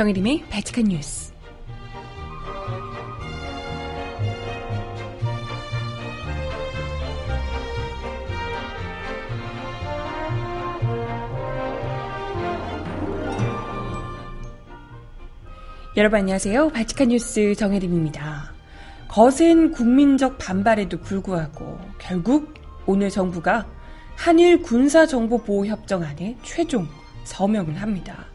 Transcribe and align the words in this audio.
정혜림의 0.00 0.44
발칙한 0.48 0.84
뉴스. 0.84 1.30
여러분 15.98 16.20
안녕하세요. 16.20 16.70
발칙한 16.70 17.08
뉴스 17.08 17.54
정혜림입니다. 17.54 18.54
거센 19.06 19.70
국민적 19.70 20.38
반발에도 20.38 20.98
불구하고 21.02 21.78
결국 21.98 22.54
오늘 22.86 23.10
정부가 23.10 23.66
한일 24.16 24.62
군사정보보호협정 24.62 26.02
안에 26.04 26.38
최종 26.42 26.88
서명을 27.24 27.82
합니다. 27.82 28.29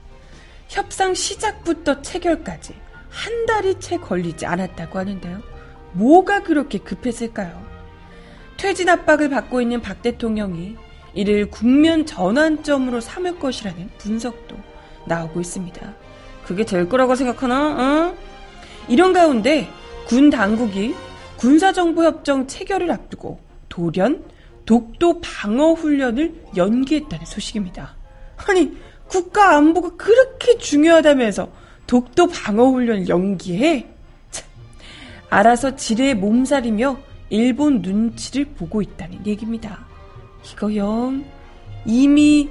협상 0.75 1.13
시작부터 1.13 2.02
체결까지 2.02 2.75
한 3.09 3.45
달이 3.45 3.79
채 3.79 3.95
걸리지 3.95 4.45
않았다고 4.45 4.99
하는데요. 4.99 5.41
뭐가 5.93 6.43
그렇게 6.43 6.79
급했을까요? 6.79 7.65
퇴진 8.57 8.89
압박을 8.89 9.29
받고 9.29 9.61
있는 9.61 9.81
박 9.81 10.01
대통령이 10.01 10.75
이를 11.13 11.49
국면 11.49 12.05
전환점으로 12.05 12.99
삼을 12.99 13.39
것이라는 13.39 13.89
분석도 13.98 14.57
나오고 15.07 15.39
있습니다. 15.39 15.93
그게 16.43 16.65
될 16.65 16.89
거라고 16.89 17.15
생각하나? 17.15 18.09
어? 18.12 18.17
이런 18.89 19.13
가운데 19.13 19.70
군 20.07 20.29
당국이 20.29 20.93
군사정보협정 21.37 22.48
체결을 22.48 22.91
앞두고 22.91 23.39
돌연 23.70 24.26
독도 24.65 25.21
방어 25.21 25.71
훈련을 25.71 26.35
연기했다는 26.57 27.26
소식입니다. 27.26 27.95
아니 28.49 28.77
국가 29.07 29.55
안보가 29.55 29.91
그렇게 29.98 30.57
중요하다면서 30.57 31.49
독도 31.87 32.27
방어 32.27 32.65
훈련을 32.70 33.07
연기해? 33.07 33.87
참, 34.31 34.48
알아서 35.29 35.75
지레 35.75 36.13
몸살이며 36.15 36.98
일본 37.29 37.81
눈치를 37.81 38.45
보고 38.45 38.81
있다는 38.81 39.26
얘기입니다. 39.26 39.85
이거 40.51 40.76
영 40.76 41.23
이미 41.85 42.49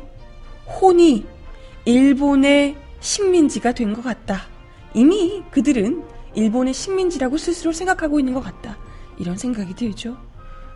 혼이 0.81 1.25
일본의 1.85 2.77
식민지가 3.01 3.73
된 3.73 3.93
것 3.95 4.03
같다. 4.03 4.43
이미 4.95 5.43
그들은 5.51 6.05
일본의 6.35 6.73
식민지라고 6.75 7.37
스스로 7.37 7.73
생각하고 7.73 8.19
있는 8.19 8.33
것 8.35 8.41
같다. 8.43 8.77
이런 9.19 9.37
생각이 9.37 9.75
들죠. 9.75 10.17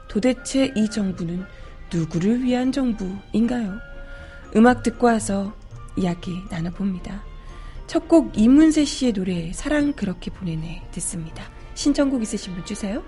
도대체 0.09 0.73
이 0.77 0.89
정부는 0.91 1.45
누구를 1.93 2.43
위한 2.43 2.71
정부인가요? 2.73 3.79
음악 4.57 4.83
듣고 4.83 5.07
와서 5.07 5.53
이야기 5.99 6.43
나눠봅니다. 6.51 7.23
첫 7.87 8.07
곡 8.09 8.39
이문세 8.39 8.85
씨의 8.85 9.13
노래 9.13 9.53
사랑 9.53 9.93
그렇게 9.95 10.31
보내네 10.31 10.89
듣습니다. 10.93 11.51
신청곡 11.75 12.23
있으신 12.23 12.55
분 12.55 12.65
주세요. 12.65 13.03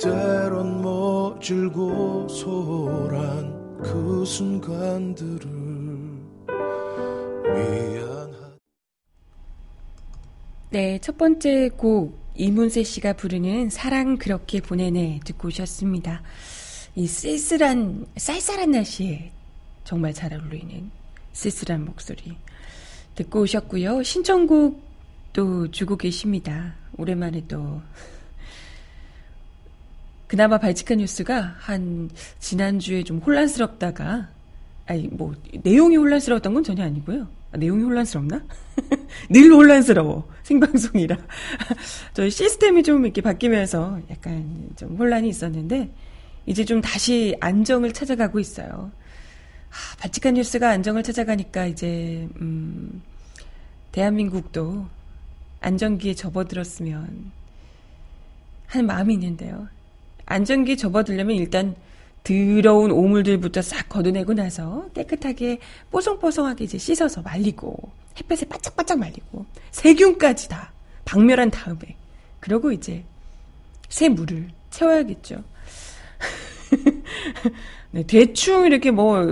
때론 0.00 0.80
모질고 0.80 2.28
소란 2.28 3.78
그 3.82 4.24
순간들을 4.24 5.50
미안하 7.42 8.56
네, 10.70 10.98
첫 11.00 11.18
번째 11.18 11.70
곡 11.70 12.16
이문세 12.36 12.84
씨가 12.84 13.14
부르는 13.14 13.70
사랑 13.70 14.16
그렇게 14.18 14.60
보내네 14.60 15.20
듣고 15.24 15.48
오셨습니다. 15.48 16.22
이 16.94 17.08
쓸쓸한 17.08 18.06
쌀쌀한 18.16 18.70
날씨에 18.70 19.32
정말 19.82 20.14
잘 20.14 20.32
어울리는 20.32 20.90
쓸쓸한 21.32 21.84
목소리 21.84 22.36
듣고 23.16 23.40
오셨고요. 23.40 24.04
신청곡도 24.04 25.72
주고 25.72 25.96
계십니다. 25.96 26.76
오랜만에 26.96 27.42
또 27.48 27.80
그나마 30.28 30.58
발칙한 30.58 30.98
뉴스가 30.98 31.56
한 31.58 32.10
지난주에 32.38 33.02
좀 33.02 33.18
혼란스럽다가 33.18 34.28
아니 34.86 35.08
뭐 35.08 35.34
내용이 35.64 35.96
혼란스러웠던 35.96 36.54
건 36.54 36.62
전혀 36.62 36.84
아니고요. 36.84 37.26
아, 37.50 37.56
내용이 37.56 37.82
혼란스럽나? 37.82 38.44
늘 39.30 39.50
혼란스러워 39.50 40.28
생방송이라 40.42 41.16
저희 42.12 42.30
시스템이 42.30 42.82
좀 42.82 43.04
이렇게 43.04 43.22
바뀌면서 43.22 44.00
약간 44.10 44.68
좀 44.76 44.96
혼란이 44.96 45.28
있었는데 45.30 45.90
이제 46.44 46.64
좀 46.64 46.82
다시 46.82 47.34
안정을 47.40 47.92
찾아가고 47.92 48.38
있어요. 48.38 48.90
아, 49.70 49.96
바치칸 49.98 50.34
뉴스가 50.34 50.68
안정을 50.68 51.02
찾아가니까 51.02 51.66
이제 51.66 52.28
음, 52.40 53.02
대한민국도 53.92 54.86
안정기에 55.60 56.14
접어들었으면 56.14 57.32
하는 58.66 58.86
마음이 58.86 59.14
있는데요. 59.14 59.68
안정기에 60.28 60.76
접어들려면 60.76 61.36
일단 61.36 61.74
더러운 62.22 62.90
오물들부터 62.90 63.62
싹 63.62 63.88
걷어내고 63.88 64.34
나서 64.34 64.88
깨끗하게 64.94 65.58
뽀송뽀송하게 65.90 66.64
이제 66.64 66.76
씻어서 66.76 67.22
말리고 67.22 67.90
햇볕에 68.18 68.46
바짝바짝 68.46 68.98
말리고 68.98 69.46
세균까지 69.70 70.48
다 70.48 70.72
박멸한 71.06 71.50
다음에 71.50 71.96
그러고 72.40 72.72
이제 72.72 73.04
새 73.88 74.08
물을 74.10 74.50
채워야겠죠. 74.70 75.42
네, 77.90 78.02
대충 78.06 78.66
이렇게 78.66 78.90
뭐, 78.90 79.24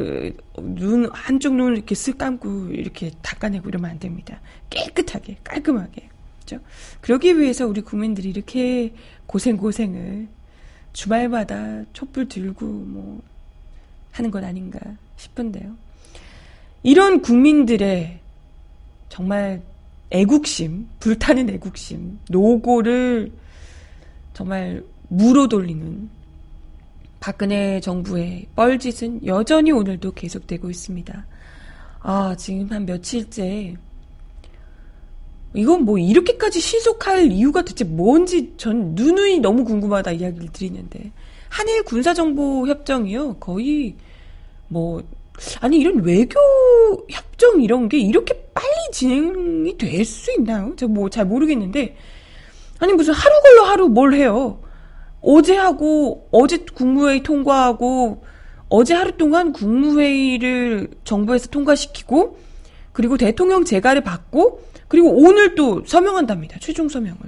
눈, 0.57 1.11
한쪽 1.13 1.57
눈을 1.57 1.77
이렇게 1.77 1.95
쓱 1.95 2.17
감고 2.17 2.69
이렇게 2.71 3.11
닦아내고 3.21 3.69
이러면 3.69 3.91
안 3.91 3.99
됩니다. 3.99 4.41
깨끗하게, 4.71 5.37
깔끔하게. 5.45 6.09
그죠? 6.41 6.61
그러기 7.03 7.39
위해서 7.39 7.67
우리 7.67 7.83
국민들이 7.83 8.31
이렇게 8.31 8.95
고생 9.27 9.59
고생을 9.59 10.29
주말마다 10.97 11.85
촛불 11.93 12.27
들고 12.27 12.65
뭐, 12.65 13.23
하는 14.13 14.31
건 14.31 14.45
아닌가 14.45 14.81
싶은데요. 15.19 15.77
이런 16.83 17.21
국민들의 17.21 18.19
정말 19.11 19.61
애국심, 20.09 20.89
불타는 20.99 21.51
애국심, 21.51 22.19
노고를 22.31 23.31
정말 24.33 24.83
무로 25.09 25.49
돌리는 25.49 26.09
박근혜 27.21 27.79
정부의 27.81 28.47
뻘짓은 28.57 29.27
여전히 29.27 29.73
오늘도 29.73 30.13
계속되고 30.13 30.71
있습니다. 30.71 31.27
아, 32.01 32.35
지금 32.39 32.71
한 32.71 32.87
며칠째 32.87 33.77
이건 35.57 35.85
뭐 35.85 35.99
이렇게까지 35.99 36.61
신속할 36.61 37.33
이유가 37.33 37.63
대체 37.63 37.85
뭔지 37.85 38.53
전 38.57 38.95
누누이 38.95 39.41
너무 39.41 39.65
궁금하다 39.65 40.13
이야기를 40.13 40.49
드리는데 40.53 41.13
한일 41.49 41.83
군사정보 41.85 42.67
협정이요 42.69 43.37
거의 43.39 43.95
뭐 44.69 45.03
아니 45.61 45.79
이런 45.79 46.03
외교 46.05 46.39
협정 47.09 47.63
이런 47.63 47.89
게 47.89 47.99
이렇게 47.99 48.35
빨리 48.55 48.67
진행이 48.93 49.77
될 49.79 50.05
수 50.05 50.33
있나요? 50.39 50.75
제가 50.77 50.93
뭐 50.93 51.09
잘 51.09 51.25
모르겠는데 51.25 51.97
아니 52.79 52.93
무슨 52.93 53.15
하루 53.15 53.35
걸러 53.43 53.63
하루 53.65 53.89
뭘 53.89 54.15
해요? 54.15 54.61
어제 55.23 55.57
하고 55.57 56.29
어제 56.33 56.59
국무회의 56.75 57.23
통과하고 57.23 58.23
어제 58.69 58.95
하루 58.95 59.13
동안 59.17 59.53
국무회의를 59.53 60.91
정부에서 61.05 61.49
통과시키고 61.49 62.39
그리고 62.93 63.17
대통령 63.17 63.65
재가를 63.65 64.03
받고 64.03 64.63
그리고 64.89 65.11
오늘 65.11 65.55
또 65.55 65.85
서명한답니다. 65.85 66.59
최종 66.61 66.89
서명을. 66.89 67.19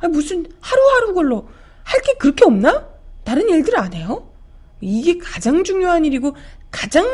아 0.00 0.08
무슨 0.08 0.46
하루하루 0.60 1.14
걸로 1.14 1.48
할 1.84 2.02
게 2.02 2.14
그렇게 2.18 2.44
없나? 2.44 2.86
다른 3.24 3.48
일들 3.48 3.76
안 3.78 3.92
해요? 3.94 4.30
이게 4.80 5.18
가장 5.18 5.64
중요한 5.64 6.04
일이고 6.04 6.34
가장 6.70 7.06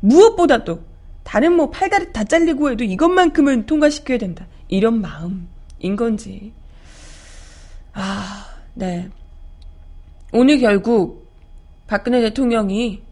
무엇보다 0.00 0.64
도 0.64 0.80
다른 1.22 1.54
뭐 1.54 1.70
팔다리 1.70 2.12
다 2.12 2.24
잘리고 2.24 2.70
해도 2.70 2.84
이것만큼은 2.84 3.66
통과시켜야 3.66 4.18
된다. 4.18 4.46
이런 4.68 5.00
마음인 5.00 5.96
건지. 5.96 6.52
아, 7.92 8.46
네. 8.74 9.08
오늘 10.32 10.58
결국 10.58 11.30
박근혜 11.86 12.20
대통령이 12.22 13.02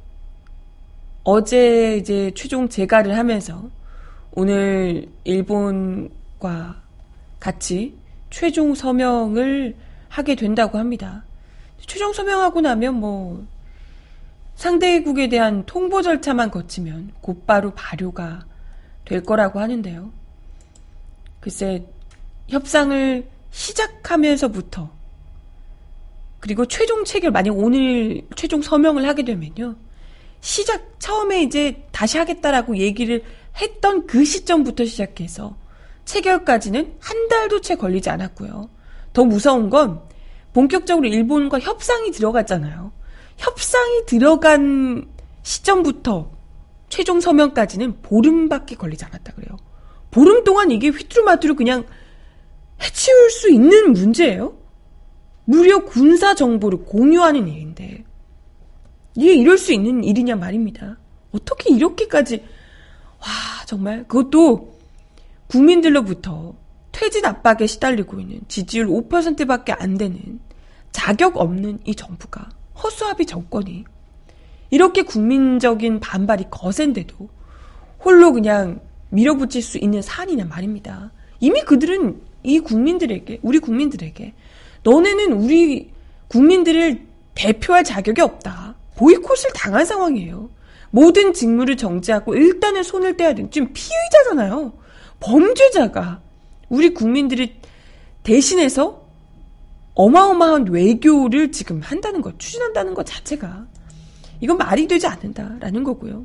어제 1.23 1.99
이제 1.99 2.33
최종 2.35 2.69
재가를 2.69 3.17
하면서 3.17 3.69
오늘 4.33 5.09
일본과 5.25 6.81
같이 7.41 7.97
최종 8.31 8.75
서명을 8.75 9.77
하게 10.09 10.35
된다고 10.35 10.79
합니다. 10.79 11.25
최종 11.87 12.13
서명하고 12.13 12.61
나면 12.61 12.95
뭐 12.95 13.45
상대국에 14.55 15.29
대한 15.29 15.65
통보 15.67 16.03
절차만 16.03 16.51
거치면 16.51 17.13
곧바로 17.21 17.73
발효가 17.75 18.45
될 19.05 19.23
거라고 19.23 19.59
하는데요. 19.59 20.13
글쎄, 21.41 21.85
협상을 22.49 23.27
시작하면서부터 23.51 24.91
그리고 26.41 26.67
최종 26.67 27.05
체결, 27.05 27.31
만약 27.31 27.57
오늘 27.57 28.23
최종 28.37 28.63
서명을 28.63 29.07
하게 29.07 29.25
되면요. 29.25 29.77
시작, 30.41 30.99
처음에 30.99 31.43
이제 31.43 31.87
다시 31.91 32.19
하겠다라고 32.19 32.79
얘기를 32.79 33.23
했던 33.57 34.07
그 34.07 34.25
시점부터 34.25 34.85
시작해서 34.85 35.57
체결까지는 36.05 36.95
한 37.01 37.29
달도 37.29 37.61
채 37.61 37.75
걸리지 37.77 38.11
않았고요. 38.11 38.69
더 39.13 39.25
무서운 39.25 39.71
건 39.71 40.01
본격적으로 40.53 41.07
일본과 41.07 41.59
협상이 41.59 42.11
들어갔잖아요. 42.11 42.93
협상이 43.37 44.07
들어간 44.07 45.09
시점부터 45.43 46.31
최종 46.89 47.21
서명까지는 47.21 48.03
보름밖에 48.03 48.75
걸리지 48.75 49.05
않았다 49.05 49.33
그래요. 49.35 49.57
보름 50.11 50.43
동안 50.45 50.71
이게 50.71 50.89
휘뚜루마뚜루 50.89 51.55
그냥 51.55 51.85
해치울 52.83 53.31
수 53.31 53.51
있는 53.51 53.93
문제예요? 53.93 54.57
무려 55.45 55.85
군사 55.85 56.35
정보를 56.35 56.85
공유하는 56.85 57.49
일인데 57.49 58.05
이게 59.17 59.35
이럴 59.35 59.59
수 59.59 59.73
있는 59.73 60.05
일이냐 60.05 60.37
말입니다. 60.37 60.99
어떻게 61.33 61.75
이렇게까지 61.75 62.45
와 63.21 63.27
정말 63.67 64.05
그것도 64.07 64.79
국민들로부터 65.47 66.55
퇴진 66.93 67.25
압박에 67.25 67.67
시달리고 67.67 68.21
있는 68.21 68.41
지지율 68.49 68.87
5%밖에 68.87 69.73
안 69.73 69.97
되는 69.97 70.41
자격 70.93 71.37
없는 71.37 71.81
이 71.85 71.95
정부가 71.95 72.49
허수아비 72.83 73.27
정권이 73.27 73.85
이렇게 74.71 75.03
국민적인 75.03 76.01
반발이 76.01 76.47
거센데도 76.51 77.29
홀로 78.05 78.33
그냥 78.33 78.81
밀어붙일 79.11 79.63
수 79.63 79.79
있는 79.79 80.03
사안이냐 80.03 80.45
말입니다. 80.45 81.11
이미 81.41 81.63
그들은 81.63 82.21
이 82.43 82.61
국민들에게, 82.61 83.41
우리 83.43 83.59
국민들에게, 83.59 84.33
너네는 84.83 85.33
우리 85.33 85.91
국민들을 86.29 87.07
대표할 87.35 87.85
자격이 87.85 88.21
없다. 88.21 88.77
보이콧을 88.97 89.51
당한 89.55 89.85
상황이에요. 89.85 90.49
모든 90.91 91.33
직무를 91.33 91.77
정지하고 91.77 92.35
일단은 92.35 92.83
손을 92.83 93.17
떼야 93.17 93.35
되는, 93.35 93.51
지금 93.51 93.73
피의자잖아요. 93.73 94.73
범죄자가 95.21 96.21
우리 96.69 96.95
국민들을 96.95 97.49
대신해서 98.23 99.07
어마어마한 99.95 100.69
외교를 100.69 101.53
지금 101.53 101.81
한다는 101.81 102.23
것, 102.23 102.39
추진한다는 102.39 102.95
것 102.95 103.05
자체가 103.07 103.67
이건 104.41 104.57
말이 104.57 104.87
되지 104.87 105.07
않는다라는 105.07 105.85
거고요. 105.85 106.25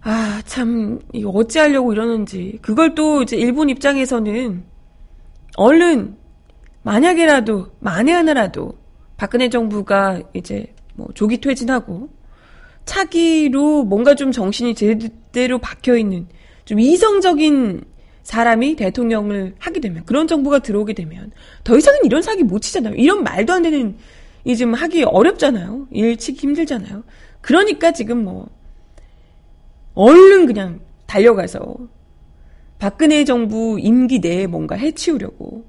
아, 0.00 0.42
참, 0.44 1.00
이 1.12 1.24
어찌하려고 1.24 1.92
이러는지. 1.92 2.58
그걸 2.60 2.94
또 2.94 3.22
이제 3.22 3.36
일본 3.36 3.70
입장에서는 3.70 4.64
얼른 5.56 6.16
만약에라도, 6.82 7.68
만에 7.80 8.12
하나라도 8.12 8.76
박근혜 9.16 9.48
정부가 9.48 10.20
이제 10.34 10.74
뭐 10.94 11.08
조기 11.14 11.40
퇴진하고 11.40 12.10
차기로 12.84 13.84
뭔가 13.84 14.14
좀 14.14 14.32
정신이 14.32 14.74
제대로 14.74 15.58
박혀 15.58 15.96
있는 15.96 16.26
좀 16.64 16.80
이성적인 16.80 17.84
사람이 18.22 18.76
대통령을 18.76 19.54
하게 19.58 19.80
되면 19.80 20.04
그런 20.04 20.26
정부가 20.26 20.60
들어오게 20.60 20.94
되면 20.94 21.30
더 21.62 21.76
이상은 21.76 22.00
이런 22.04 22.22
사기 22.22 22.42
못 22.42 22.60
치잖아요. 22.60 22.94
이런 22.94 23.22
말도 23.22 23.52
안 23.52 23.62
되는 23.62 23.96
이 24.44 24.56
지금 24.56 24.74
하기 24.74 25.04
어렵잖아요. 25.04 25.88
일 25.90 26.16
치기 26.16 26.40
힘들잖아요. 26.40 27.04
그러니까 27.40 27.92
지금 27.92 28.24
뭐 28.24 28.48
얼른 29.94 30.46
그냥 30.46 30.80
달려가서 31.06 31.76
박근혜 32.78 33.24
정부 33.24 33.78
임기 33.80 34.18
내에 34.18 34.46
뭔가 34.46 34.74
해치우려고 34.74 35.64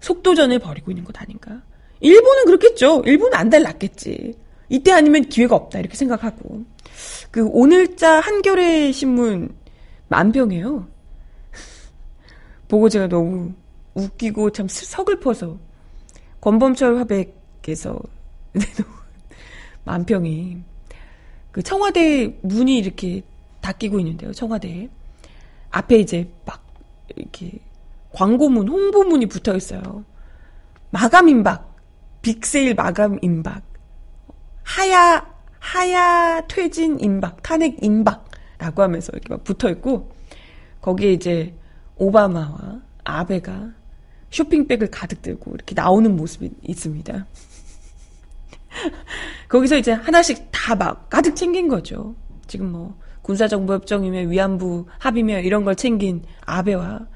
속도전을 0.00 0.58
벌이고 0.60 0.90
있는 0.90 1.04
것 1.04 1.20
아닌가. 1.20 1.62
일본은 2.00 2.46
그렇겠죠. 2.46 3.02
일본은 3.04 3.34
안 3.34 3.50
달랐겠지. 3.50 4.34
이때 4.70 4.92
아니면 4.92 5.24
기회가 5.28 5.56
없다 5.56 5.80
이렇게 5.80 5.96
생각하고 5.96 6.64
그 7.30 7.46
오늘자 7.46 8.20
한겨레 8.20 8.92
신문 8.92 9.54
만병이에요. 10.08 10.88
보고 12.68 12.88
제가 12.88 13.08
너무 13.08 13.52
웃기고 13.94 14.50
참 14.50 14.66
서글퍼서 14.68 15.58
권범철 16.40 16.96
화백에서 16.98 18.00
만평이 19.84 20.58
그 21.50 21.62
청와대 21.62 22.38
문이 22.42 22.78
이렇게 22.78 23.22
닫히고 23.60 23.98
있는데요. 23.98 24.32
청와대 24.32 24.88
앞에 25.70 25.98
이제 25.98 26.30
막 26.44 26.64
이렇게 27.16 27.58
광고문, 28.12 28.68
홍보문이 28.68 29.26
붙어 29.26 29.56
있어요. 29.56 30.04
마감 30.90 31.28
임박, 31.28 31.76
빅세일 32.22 32.74
마감 32.74 33.18
임박, 33.22 33.62
하야 34.76 35.26
하야 35.58 36.40
퇴진 36.46 37.00
임박, 37.00 37.42
탄핵 37.42 37.82
임박라고 37.82 38.82
하면서 38.82 39.10
이렇게 39.12 39.28
막 39.30 39.42
붙어 39.42 39.68
있고 39.70 40.12
거기에 40.80 41.12
이제 41.12 41.54
오바마와 41.96 42.80
아베가 43.04 43.72
쇼핑백을 44.30 44.90
가득 44.90 45.22
들고 45.22 45.52
이렇게 45.54 45.74
나오는 45.74 46.14
모습이 46.14 46.50
있습니다. 46.62 47.26
거기서 49.48 49.76
이제 49.76 49.92
하나씩 49.92 50.48
다 50.52 50.76
막 50.76 51.10
가득 51.10 51.34
챙긴 51.34 51.66
거죠. 51.66 52.14
지금 52.46 52.70
뭐 52.70 52.96
군사정보협정이며 53.22 54.28
위안부 54.28 54.86
합의며 54.98 55.40
이런 55.40 55.64
걸 55.64 55.74
챙긴 55.74 56.22
아베와 56.46 57.08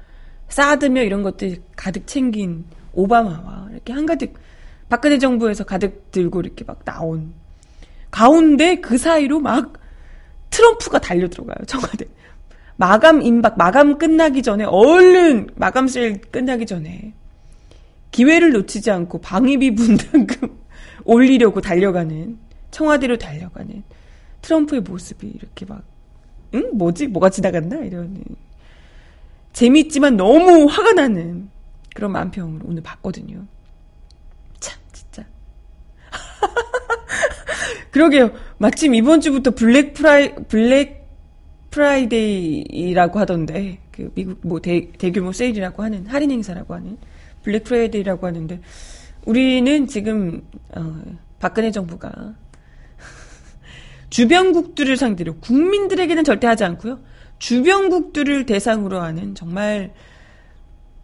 사드며 0.49 1.03
이런 1.03 1.23
것들 1.23 1.63
가득 1.77 2.05
챙긴 2.05 2.65
오바마와 2.93 3.69
이렇게 3.71 3.93
한가득 3.93 4.33
박근혜 4.89 5.17
정부에서 5.17 5.63
가득 5.63 6.11
들고 6.11 6.41
이렇게 6.41 6.65
막 6.65 6.83
나온 6.83 7.33
가운데 8.15 8.75
그 8.79 8.97
사이로 8.97 9.41
막 9.41 9.73
트럼프가 10.49 10.99
달려 10.99 11.27
들어가요 11.27 11.57
청와대 11.67 12.05
마감 12.77 13.21
임박, 13.21 13.57
마감 13.57 13.97
끝나기 13.97 14.41
전에, 14.41 14.65
얼른 14.65 15.49
마감 15.55 15.87
세일 15.87 16.21
끝나기 16.21 16.65
전에 16.65 17.13
기회를 18.11 18.51
놓치지 18.51 18.91
않고 18.91 19.19
방위비 19.19 19.75
분담금 19.75 20.57
올리려고 21.03 21.61
달려가는, 21.61 22.37
청와대로 22.71 23.17
달려가는 23.17 23.83
트럼프의 24.41 24.81
모습이 24.81 25.27
이렇게 25.27 25.65
막, 25.65 25.83
응? 26.53 26.71
뭐지? 26.73 27.07
뭐가 27.07 27.29
지나갔나? 27.29 27.77
이러는. 27.77 28.23
재밌지만 29.53 30.17
너무 30.17 30.65
화가 30.65 30.93
나는 30.93 31.49
그런 31.93 32.11
만평을 32.11 32.61
오늘 32.65 32.83
봤거든요. 32.83 33.45
참, 34.59 34.79
진짜. 34.91 35.23
그러게요. 37.95 38.31
마침 38.57 38.93
이번 38.93 39.21
주부터 39.21 39.51
블랙 39.51 39.93
프라이, 39.93 40.35
블랙 40.49 41.07
프라이데이라고 41.69 43.19
하던데 43.19 43.79
그 43.89 44.11
미국 44.13 44.37
뭐 44.45 44.59
대, 44.59 44.91
대규모 44.91 45.31
세일이라고 45.31 45.81
하는 45.81 46.05
할인 46.05 46.29
행사라고 46.29 46.73
하는 46.73 46.97
블랙 47.41 47.63
프라이데이라고 47.63 48.27
하는데 48.27 48.59
우리는 49.25 49.87
지금 49.87 50.45
어, 50.75 50.93
박근혜 51.39 51.71
정부가 51.71 52.35
주변국들을 54.09 54.97
상대로 54.97 55.37
국민들에게는 55.37 56.25
절대 56.25 56.47
하지 56.47 56.65
않고요. 56.65 56.99
주변국들을 57.39 58.45
대상으로 58.45 58.99
하는 58.99 59.35
정말 59.35 59.93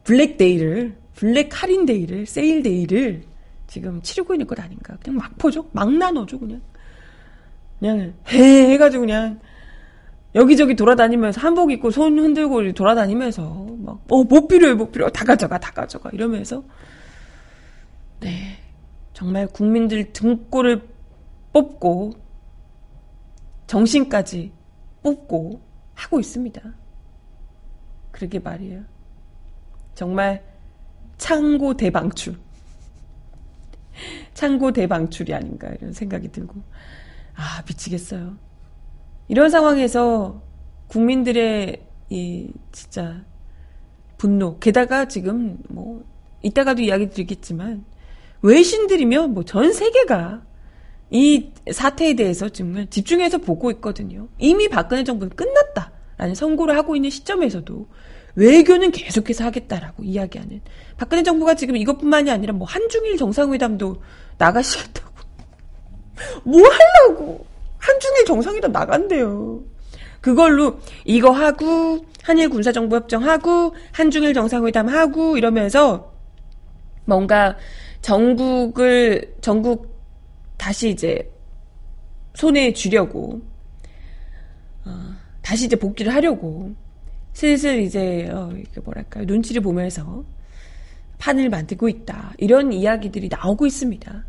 블랙데이를 0.04 0.98
블랙 1.16 1.64
할인데이를 1.64 2.26
세일데이를 2.26 3.22
지금 3.68 4.02
치르고 4.02 4.34
있는 4.34 4.46
것 4.46 4.60
아닌가. 4.60 4.98
그냥 5.02 5.20
막 5.20 5.38
퍼죠. 5.38 5.70
막 5.72 5.90
나눠줘 5.90 6.38
그냥. 6.38 6.60
그냥 7.82 8.14
해 8.30 8.72
해가지고 8.72 9.02
그냥 9.02 9.40
여기저기 10.36 10.76
돌아다니면서 10.76 11.42
한복 11.42 11.72
입고 11.72 11.92
손 11.92 12.18
흔들고 12.18 12.72
돌아다니면서 12.74 13.68
막 13.80 14.00
어 14.10 14.24
못 14.24 14.48
필요해 14.48 14.76
못 14.76 14.92
필요해 14.92 15.12
다 15.12 15.26
가져가 15.26 15.60
다 15.60 15.72
가져가 15.72 16.10
이러면서 16.14 16.64
네 18.22 18.58
정말 19.14 19.48
국민들 19.48 20.14
등골을 20.14 20.88
뽑고 21.52 22.14
정신까지 23.68 24.52
뽑고 25.04 25.62
하고 25.96 26.20
있습니다. 26.20 26.62
그러게 28.12 28.40
말이에요. 28.40 28.84
정말 29.96 30.44
창고 31.18 31.76
대방출. 31.76 32.36
창고 34.34 34.72
대방출이 34.72 35.34
아닌가 35.34 35.70
이런 35.70 35.94
생각이 35.94 36.32
들고 36.32 36.62
아 37.42 37.64
미치겠어요. 37.68 38.38
이런 39.28 39.50
상황에서 39.50 40.44
국민들의 40.88 41.84
이 42.10 42.52
진짜 42.72 43.26
분노 44.18 44.60
게다가 44.60 45.08
지금 45.08 45.58
뭐 45.68 46.04
이따가도 46.44 46.84
이야기 46.84 47.10
드리겠지만 47.10 47.84
외신들이면 48.44 49.34
뭐전 49.34 49.74
세계가 49.74 50.44
이 51.10 51.52
사태에 51.72 52.14
대해서 52.14 52.48
정말 52.50 52.88
집중해서 52.88 53.40
보고 53.40 53.72
있거든요. 53.72 54.28
이미 54.38 54.70
박근혜 54.70 55.04
정부는 55.04 55.36
끝났다라는 55.36 56.36
선고를 56.36 56.78
하고 56.78 56.96
있는 56.96 57.10
시점에서도 57.10 57.88
외교는 58.36 58.92
계속해서 58.92 59.46
하겠다라고 59.46 60.04
이야기하는 60.04 60.62
박근혜 60.96 61.24
정부가 61.24 61.56
지금 61.56 61.76
이것뿐만이 61.76 62.30
아니라 62.30 62.54
뭐 62.54 62.68
한중일 62.68 63.18
정상회담도 63.18 64.02
나가시겠다고 64.38 65.11
뭐 66.44 66.62
하려고 66.62 67.46
한중일 67.78 68.26
정상회담 68.26 68.72
나간대요. 68.72 69.62
그걸로 70.22 70.80
이거 71.04 71.32
하고 71.32 72.06
한일 72.24 72.50
군사정보협정 72.50 73.24
하고 73.24 73.76
한중일 73.92 74.34
정상회담 74.34 74.88
하고 74.88 75.38
이러면서 75.38 76.14
뭔가 77.06 77.58
전국을 78.02 79.36
전국 79.42 80.00
다시 80.58 80.90
이제 80.90 81.28
손에 82.36 82.72
쥐려고 82.74 83.42
어, 84.86 84.92
다시 85.42 85.66
이제 85.66 85.76
복귀를 85.76 86.14
하려고 86.14 86.74
슬슬 87.34 87.82
이제 87.82 88.30
어, 88.32 88.54
뭐랄까 88.84 89.22
눈치를 89.22 89.62
보면서 89.62 90.24
판을 91.18 91.50
만들고 91.50 91.90
있다 91.90 92.34
이런 92.38 92.72
이야기들이 92.72 93.30
나오고 93.30 93.66
있습니다. 93.66 94.26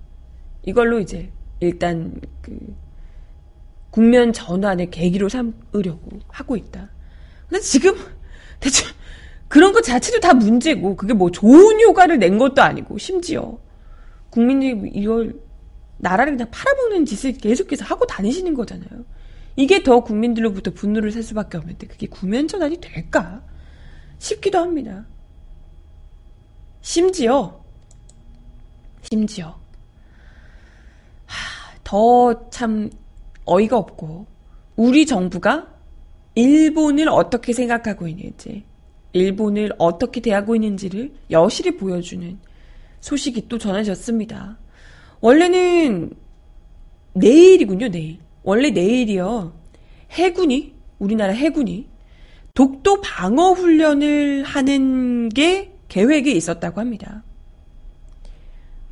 이걸로 0.64 1.00
이제 1.00 1.30
일단 1.66 2.20
그 2.40 2.58
국면 3.90 4.32
전환의 4.32 4.90
계기로 4.90 5.28
삼으려고 5.28 6.18
하고 6.28 6.56
있다. 6.56 6.90
근데 7.48 7.60
지금 7.62 7.94
대체 8.60 8.84
그런 9.48 9.72
것 9.72 9.82
자체도 9.82 10.20
다 10.20 10.32
문제고 10.32 10.96
그게 10.96 11.12
뭐 11.12 11.30
좋은 11.30 11.80
효과를 11.80 12.18
낸 12.18 12.38
것도 12.38 12.62
아니고 12.62 12.96
심지어 12.98 13.58
국민들이 14.30 14.90
이걸 14.94 15.38
나라를 15.98 16.32
그냥 16.32 16.50
팔아먹는 16.50 17.04
짓을 17.04 17.32
계속해서 17.32 17.84
하고 17.84 18.06
다니시는 18.06 18.54
거잖아요. 18.54 19.04
이게 19.54 19.82
더 19.82 20.00
국민들로부터 20.00 20.72
분노를 20.72 21.12
살 21.12 21.22
수밖에 21.22 21.58
없는데 21.58 21.86
그게 21.86 22.06
구면 22.06 22.48
전환이 22.48 22.80
될까 22.80 23.44
싶기도 24.18 24.58
합니다. 24.58 25.06
심지어 26.80 27.62
심지어 29.02 29.61
더 31.92 32.48
참 32.48 32.88
어이가 33.44 33.76
없고 33.76 34.26
우리 34.76 35.04
정부가 35.04 35.68
일본을 36.34 37.10
어떻게 37.10 37.52
생각하고 37.52 38.08
있는지 38.08 38.64
일본을 39.12 39.74
어떻게 39.76 40.22
대하고 40.22 40.54
있는지를 40.54 41.12
여실히 41.30 41.76
보여주는 41.76 42.38
소식이 43.00 43.46
또 43.48 43.58
전해졌습니다. 43.58 44.58
원래는 45.20 46.14
내일이군요, 47.12 47.90
내일. 47.90 48.20
원래 48.42 48.70
내일이요. 48.70 49.52
해군이, 50.12 50.74
우리나라 50.98 51.34
해군이 51.34 51.88
독도 52.54 53.02
방어 53.02 53.52
훈련을 53.52 54.44
하는 54.44 55.28
게 55.28 55.74
계획에 55.88 56.32
있었다고 56.32 56.80
합니다. 56.80 57.22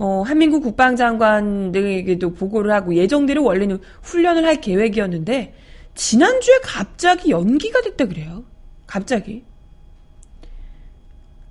뭐, 0.00 0.22
한민국 0.22 0.62
국방장관 0.62 1.72
등에게도 1.72 2.32
보고를 2.32 2.72
하고 2.72 2.94
예정대로 2.94 3.44
원래는 3.44 3.80
훈련을 4.00 4.46
할 4.46 4.58
계획이었는데, 4.58 5.52
지난주에 5.94 6.60
갑자기 6.62 7.32
연기가 7.32 7.82
됐다 7.82 8.06
그래요. 8.06 8.44
갑자기. 8.86 9.44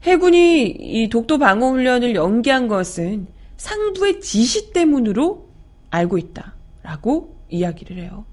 해군이 0.02 0.66
이 0.66 1.10
독도 1.10 1.38
방어 1.38 1.70
훈련을 1.70 2.16
연기한 2.16 2.68
것은 2.68 3.28
상부의 3.58 4.20
지시 4.20 4.74
때문으로 4.74 5.48
알고 5.92 6.18
있다라고 6.18 7.38
이야기를 7.50 7.98
해요. 7.98 8.26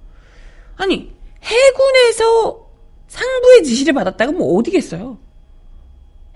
아니 0.77 1.13
해군에서 1.43 2.71
상부의 3.09 3.65
지시를 3.65 3.93
받았다가 3.93 4.33
뭐 4.33 4.57
어디겠어요? 4.57 5.19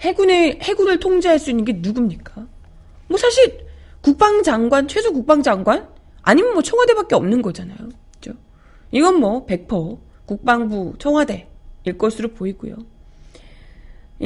해군의 0.00 0.58
해군을 0.60 1.00
통제할 1.00 1.38
수 1.38 1.48
있는 1.48 1.64
게 1.64 1.72
누굽니까? 1.72 2.46
뭐 3.08 3.16
사실 3.16 3.69
국방장관 4.02 4.88
최소 4.88 5.12
국방장관 5.12 5.88
아니면 6.22 6.52
뭐 6.54 6.62
청와대밖에 6.62 7.14
없는 7.14 7.42
거잖아요. 7.42 7.76
그죠? 8.14 8.32
이건 8.90 9.20
뭐 9.20 9.46
100% 9.46 9.98
국방부 10.26 10.94
청와대일 10.98 11.46
것으로 11.98 12.28
보이고요. 12.28 12.76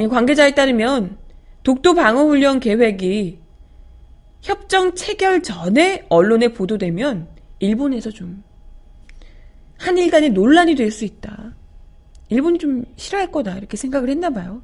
관계자에 0.09 0.53
따르면 0.55 1.17
독도 1.63 1.93
방어 1.93 2.25
훈련 2.25 2.59
계획이 2.59 3.39
협정 4.41 4.93
체결 4.93 5.41
전에 5.41 6.05
언론에 6.09 6.49
보도되면 6.49 7.27
일본에서 7.59 8.11
좀 8.11 8.43
한일 9.77 10.11
간의 10.11 10.29
논란이 10.31 10.75
될 10.75 10.91
수 10.91 11.05
있다. 11.05 11.55
일본이 12.29 12.59
좀 12.59 12.83
싫어할 12.95 13.31
거다 13.31 13.57
이렇게 13.57 13.77
생각을 13.77 14.09
했나 14.09 14.29
봐요. 14.29 14.63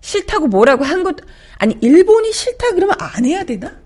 싫다고 0.00 0.46
뭐라고 0.48 0.84
한 0.84 1.02
것도 1.02 1.24
아니 1.56 1.76
일본이 1.80 2.32
싫다 2.32 2.72
그러면 2.72 2.96
안 2.98 3.24
해야 3.24 3.44
되나? 3.44 3.80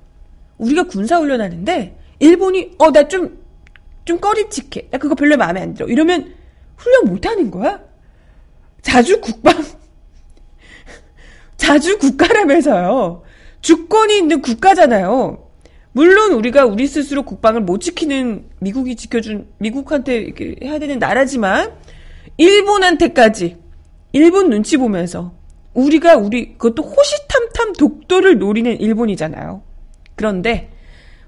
우리가 0.62 0.85
군사 0.85 1.19
훈련하는데 1.19 1.99
일본이 2.21 2.73
어 2.78 2.90
나 2.90 3.09
좀좀 3.09 4.21
꺼림칙해. 4.21 4.88
나 4.90 4.99
그거 4.99 5.14
별로 5.14 5.37
마음에 5.37 5.61
안 5.61 5.75
들어. 5.75 5.87
이러면 5.88 6.35
훈련 6.76 7.04
못 7.07 7.26
하는 7.26 7.50
거야? 7.50 7.81
자주 8.81 9.21
국방 9.21 9.54
자주 11.57 11.99
국가라면서요. 11.99 13.23
주권이 13.61 14.19
있는 14.19 14.42
국가잖아요. 14.42 15.49
물론 15.92 16.33
우리가 16.33 16.64
우리 16.64 16.87
스스로 16.87 17.23
국방을 17.23 17.61
못 17.61 17.81
지키는 17.81 18.47
미국이 18.61 18.97
지켜준 18.97 19.49
미국한테 19.59 20.33
해야 20.62 20.78
되는 20.78 20.99
나라지만 20.99 21.73
일본한테까지 22.38 23.59
일본 24.12 24.50
눈치 24.50 24.78
보면서 24.78 25.35
우리가 25.75 26.16
우리 26.16 26.54
그것도 26.57 26.83
호시탐탐 26.83 27.75
독도를 27.75 28.38
노리는 28.38 28.81
일본이잖아요. 28.81 29.62
그런데 30.23 30.71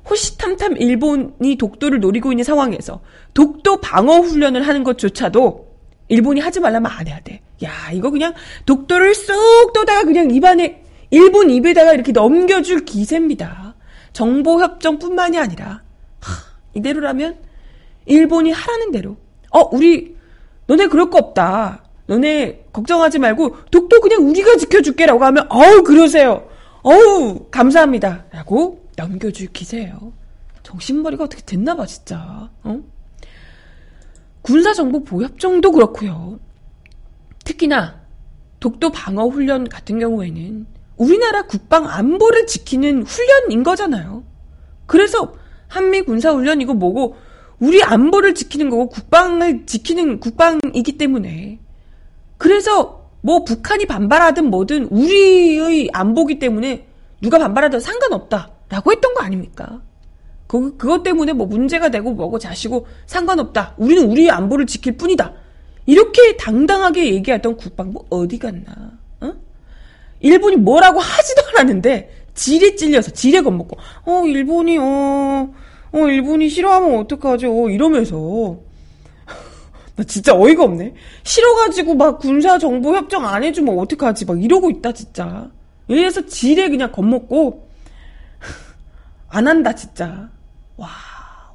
호시탐탐 0.08 0.76
일본이 0.76 1.56
독도를 1.58 1.98
노리고 1.98 2.30
있는 2.30 2.44
상황에서 2.44 3.00
독도 3.34 3.80
방어 3.80 4.20
훈련을 4.20 4.68
하는 4.68 4.84
것조차도 4.84 5.74
일본이 6.06 6.40
하지 6.40 6.60
말라면 6.60 6.88
안 6.92 7.08
해야 7.08 7.18
돼. 7.20 7.40
야, 7.64 7.70
이거 7.92 8.10
그냥 8.10 8.34
독도를 8.66 9.16
쏙 9.16 9.72
떠다가 9.72 10.04
그냥 10.04 10.30
입안에 10.30 10.84
일본 11.10 11.50
입에다가 11.50 11.92
이렇게 11.92 12.12
넘겨줄 12.12 12.84
기세입니다. 12.84 13.74
정보 14.12 14.60
협정뿐만이 14.60 15.38
아니라 15.38 15.82
하, 16.20 16.32
이대로라면 16.74 17.38
일본이 18.06 18.52
하라는 18.52 18.92
대로 18.92 19.16
어 19.50 19.68
우리 19.72 20.14
너네 20.68 20.86
그럴 20.86 21.10
거 21.10 21.18
없다. 21.18 21.82
너네 22.06 22.66
걱정하지 22.72 23.18
말고 23.18 23.56
독도 23.72 24.00
그냥 24.00 24.28
우리가 24.28 24.56
지켜줄게라고 24.56 25.24
하면 25.24 25.46
어우 25.48 25.82
그러세요. 25.82 26.46
어우 26.82 27.46
감사합니다. 27.50 28.26
라고 28.30 28.83
넘겨줄 28.96 29.48
기세예요. 29.52 30.12
정신머리가 30.62 31.24
어떻게 31.24 31.42
됐나 31.42 31.76
봐 31.76 31.86
진짜. 31.86 32.50
어? 32.62 32.80
군사정보 34.42 35.04
보협정도 35.04 35.72
그렇고요. 35.72 36.38
특히나 37.44 38.02
독도 38.60 38.90
방어 38.90 39.26
훈련 39.26 39.68
같은 39.68 39.98
경우에는 39.98 40.66
우리나라 40.96 41.42
국방 41.42 41.88
안보를 41.88 42.46
지키는 42.46 43.02
훈련인 43.02 43.62
거잖아요. 43.62 44.24
그래서 44.86 45.34
한미 45.68 46.02
군사 46.02 46.30
훈련이고 46.30 46.74
뭐고 46.74 47.16
우리 47.58 47.82
안보를 47.82 48.34
지키는 48.34 48.70
거고 48.70 48.88
국방을 48.88 49.66
지키는 49.66 50.20
국방이기 50.20 50.98
때문에 50.98 51.58
그래서 52.38 53.10
뭐 53.22 53.44
북한이 53.44 53.86
반발하든 53.86 54.50
뭐든 54.50 54.84
우리의 54.84 55.88
안보기 55.92 56.38
때문에 56.38 56.86
누가 57.22 57.38
반발하든 57.38 57.80
상관없다 57.80 58.53
라고 58.74 58.90
했던 58.90 59.14
거 59.14 59.22
아닙니까? 59.22 59.80
그, 60.48 60.76
그것 60.76 61.04
때문에 61.04 61.32
뭐 61.32 61.46
문제가 61.46 61.90
되고 61.90 62.12
뭐고 62.12 62.40
자시고 62.40 62.86
상관없다. 63.06 63.74
우리는 63.78 64.10
우리의 64.10 64.30
안보를 64.30 64.66
지킬 64.66 64.96
뿐이다. 64.96 65.32
이렇게 65.86 66.36
당당하게 66.36 67.14
얘기하던 67.14 67.56
국방부 67.56 68.04
어디 68.10 68.38
갔나? 68.38 68.64
어? 69.20 69.32
일본이 70.20 70.56
뭐라고 70.56 70.98
하지도 70.98 71.42
않았는데 71.50 72.10
지레 72.34 72.74
찔려서 72.74 73.12
지레 73.12 73.42
겁먹고 73.42 73.76
어 74.06 74.24
일본이 74.26 74.78
어, 74.78 75.54
어 75.92 75.98
일본이 76.08 76.48
싫어하면 76.48 76.98
어떡하죠 77.00 77.68
이러면서 77.68 78.58
나 79.94 80.04
진짜 80.04 80.34
어이가 80.34 80.64
없네 80.64 80.94
싫어가지고 81.22 81.94
막 81.94 82.18
군사 82.18 82.58
정보 82.58 82.96
협정 82.96 83.26
안 83.26 83.44
해주면 83.44 83.78
어떡하지 83.78 84.24
막 84.24 84.42
이러고 84.42 84.70
있다 84.70 84.92
진짜 84.92 85.50
이래서 85.86 86.26
지레 86.26 86.70
그냥 86.70 86.90
겁먹고 86.90 87.63
안 89.34 89.48
한다 89.48 89.74
진짜 89.74 90.30
와 90.76 90.88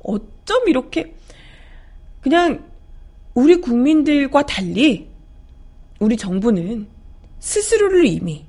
어쩜 0.04 0.68
이렇게 0.68 1.16
그냥 2.20 2.66
우리 3.34 3.62
국민들과 3.62 4.46
달리 4.46 5.10
우리 6.02 6.18
정부는 6.18 6.88
스스로를 7.40 8.06
이미 8.06 8.46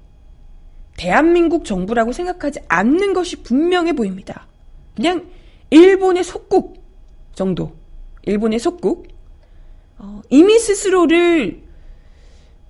대한민국 0.97 1.65
정부라고 1.65 2.11
생각하지 2.11 2.61
않는 2.67 3.13
것이 3.13 3.43
분명해 3.43 3.93
보입니다. 3.93 4.49
그냥 4.97 5.31
일본의 5.71 6.25
속국 6.25 6.83
정도. 7.33 7.77
일본의 8.25 8.59
속국. 8.59 9.07
어, 9.99 10.21
이미 10.29 10.59
스스로를 10.59 11.63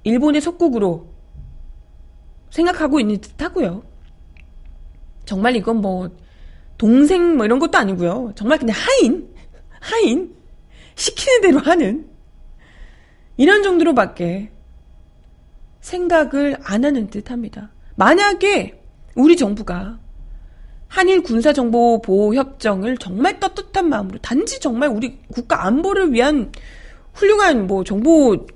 일본의 0.04 0.42
속국으로 0.42 1.06
생각하고 2.50 3.00
있는 3.00 3.18
듯 3.18 3.40
하고요. 3.40 3.82
정말 5.24 5.56
이건 5.56 5.78
뭐, 5.78 6.10
동생 6.80 7.36
뭐 7.36 7.44
이런 7.44 7.58
것도 7.58 7.76
아니고요. 7.76 8.32
정말 8.36 8.58
그냥 8.58 8.74
하인, 8.74 9.28
하인, 9.80 10.34
시키는 10.94 11.42
대로 11.42 11.58
하는, 11.58 12.08
이런 13.36 13.62
정도로밖에 13.62 14.50
생각을 15.82 16.56
안 16.62 16.86
하는 16.86 17.10
듯 17.10 17.30
합니다. 17.30 17.70
만약에 17.96 18.80
우리 19.14 19.36
정부가 19.36 19.98
한일 20.88 21.22
군사정보보호협정을 21.22 22.96
정말 22.96 23.38
떳떳한 23.38 23.90
마음으로 23.90 24.18
단지 24.20 24.58
정말 24.58 24.88
우리 24.88 25.18
국가 25.34 25.66
안보를 25.66 26.14
위한 26.14 26.50
훌륭한 27.12 27.66
뭐 27.66 27.84
정보를 27.84 28.46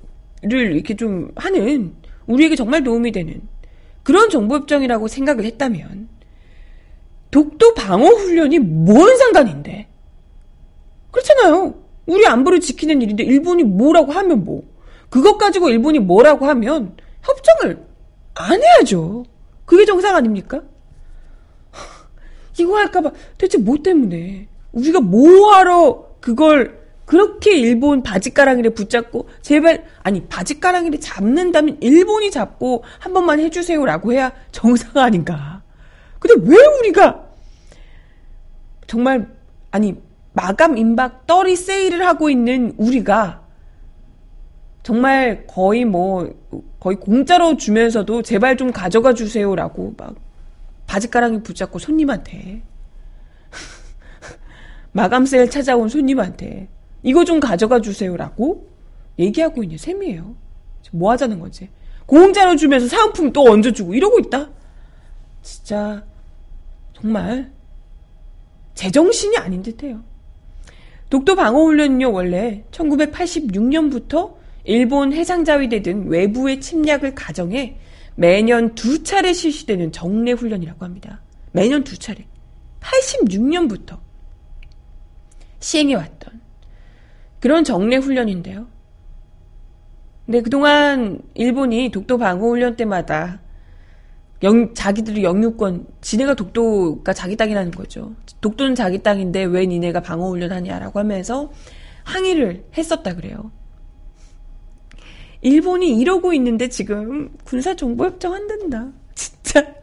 이렇게 0.42 0.96
좀 0.96 1.30
하는 1.36 1.94
우리에게 2.26 2.56
정말 2.56 2.82
도움이 2.82 3.12
되는 3.12 3.42
그런 4.02 4.30
정보협정이라고 4.30 5.08
생각을 5.08 5.44
했다면 5.44 6.13
독도 7.34 7.74
방어 7.74 8.06
훈련이 8.06 8.60
뭔 8.60 9.16
상관인데? 9.16 9.88
그렇잖아요. 11.10 11.74
우리 12.06 12.24
안보를 12.24 12.60
지키는 12.60 13.02
일인데 13.02 13.24
일본이 13.24 13.64
뭐라고 13.64 14.12
하면 14.12 14.44
뭐 14.44 14.62
그것 15.10 15.36
가지고 15.36 15.68
일본이 15.68 15.98
뭐라고 15.98 16.46
하면 16.46 16.96
협정을 17.22 17.84
안 18.34 18.62
해야죠. 18.62 19.24
그게 19.64 19.84
정상 19.84 20.14
아닙니까? 20.14 20.62
이거 22.60 22.76
할까봐 22.76 23.10
대체 23.36 23.58
뭐 23.58 23.78
때문에 23.82 24.46
우리가 24.70 25.00
뭐하러 25.00 26.10
그걸 26.20 26.84
그렇게 27.04 27.58
일본 27.58 28.04
바지가랑이를 28.04 28.74
붙잡고 28.74 29.28
제발 29.42 29.86
아니 30.04 30.24
바지가랑이를 30.28 31.00
잡는다면 31.00 31.78
일본이 31.80 32.30
잡고 32.30 32.84
한 33.00 33.12
번만 33.12 33.40
해주세요라고 33.40 34.12
해야 34.12 34.30
정상 34.52 35.02
아닌가? 35.02 35.64
근데 36.20 36.48
왜 36.48 36.56
우리가 36.78 37.23
정말 38.86 39.28
아니 39.70 39.96
마감 40.32 40.76
임박 40.76 41.26
떨이 41.26 41.56
세일을 41.56 42.06
하고 42.06 42.28
있는 42.28 42.74
우리가 42.76 43.42
정말 44.82 45.46
거의 45.46 45.84
뭐 45.84 46.34
거의 46.78 46.96
공짜로 46.96 47.56
주면서도 47.56 48.22
제발 48.22 48.56
좀 48.56 48.70
가져가 48.70 49.14
주세요라고 49.14 49.94
막 49.96 50.14
바지가랑이 50.86 51.42
붙잡고 51.42 51.78
손님한테 51.78 52.62
마감 54.92 55.24
세일 55.24 55.48
찾아온 55.48 55.88
손님한테 55.88 56.68
이거 57.02 57.24
좀 57.24 57.40
가져가 57.40 57.80
주세요라고 57.80 58.68
얘기하고 59.18 59.62
있는 59.62 59.78
셈이에요. 59.78 60.34
뭐 60.92 61.10
하자는 61.12 61.40
거지? 61.40 61.70
공짜로 62.06 62.56
주면서 62.56 62.88
사은품 62.88 63.32
또 63.32 63.50
얹어주고 63.50 63.94
이러고 63.94 64.18
있다. 64.20 64.50
진짜 65.42 66.04
정말 66.92 67.53
제정신이 68.74 69.36
아닌 69.36 69.62
듯해요. 69.62 70.02
독도 71.10 71.36
방어훈련은요 71.36 72.12
원래 72.12 72.64
1986년부터 72.70 74.34
일본 74.64 75.12
해상자위대 75.12 75.82
등 75.82 76.08
외부의 76.08 76.60
침략을 76.60 77.14
가정해 77.14 77.78
매년 78.16 78.74
두 78.74 79.02
차례 79.02 79.32
실시되는 79.32 79.92
정례 79.92 80.32
훈련이라고 80.32 80.84
합니다. 80.84 81.22
매년 81.52 81.84
두 81.84 81.98
차례. 81.98 82.26
86년부터 82.80 83.98
시행해왔던 85.60 86.40
그런 87.40 87.64
정례 87.64 87.96
훈련인데요. 87.96 88.66
근데 90.26 90.40
그동안 90.40 91.20
일본이 91.34 91.90
독도 91.90 92.16
방어 92.18 92.48
훈련 92.48 92.76
때마다 92.76 93.40
영, 94.44 94.74
자기들의 94.74 95.24
영유권, 95.24 95.86
지네가 96.02 96.34
독도가 96.34 97.14
자기 97.14 97.34
땅이라는 97.34 97.70
거죠. 97.70 98.14
독도는 98.42 98.74
자기 98.74 99.02
땅인데 99.02 99.44
왜 99.44 99.64
니네가 99.66 100.02
방어 100.02 100.28
훈련하냐라고 100.28 100.98
하면서 100.98 101.50
항의를 102.04 102.66
했었다 102.76 103.14
그래요. 103.14 103.50
일본이 105.40 105.98
이러고 105.98 106.34
있는데 106.34 106.68
지금 106.68 107.34
군사정보협정 107.44 108.34
한단다. 108.34 108.92
진짜. 109.14 109.74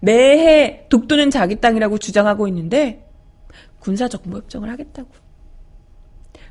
매해 0.00 0.86
독도는 0.88 1.30
자기 1.30 1.60
땅이라고 1.60 1.98
주장하고 1.98 2.48
있는데 2.48 3.08
군사정보협정을 3.78 4.68
하겠다고. 4.68 5.08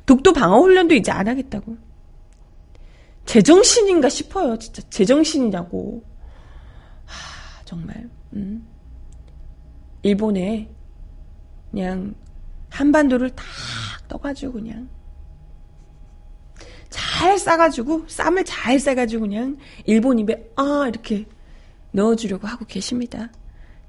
독도 0.06 0.32
방어훈련도 0.32 0.94
이제 0.94 1.12
안 1.12 1.28
하겠다고. 1.28 1.76
제정신인가 3.26 4.08
싶어요. 4.08 4.58
진짜 4.58 4.82
제정신이냐고. 4.88 6.02
하, 7.66 7.76
정말. 7.76 8.08
음. 8.32 8.66
일본에 10.02 10.70
그냥 11.70 12.14
한반도를 12.70 13.30
탁 13.30 13.44
떠가지고 14.08 14.52
그냥 14.52 14.88
잘 16.88 17.38
싸가지고 17.38 18.04
쌈을 18.08 18.44
잘 18.44 18.78
싸가지고 18.78 19.22
그냥 19.22 19.56
일본 19.84 20.18
입에 20.18 20.52
아 20.56 20.86
이렇게 20.88 21.26
넣어주려고 21.90 22.46
하고 22.46 22.64
계십니다. 22.66 23.30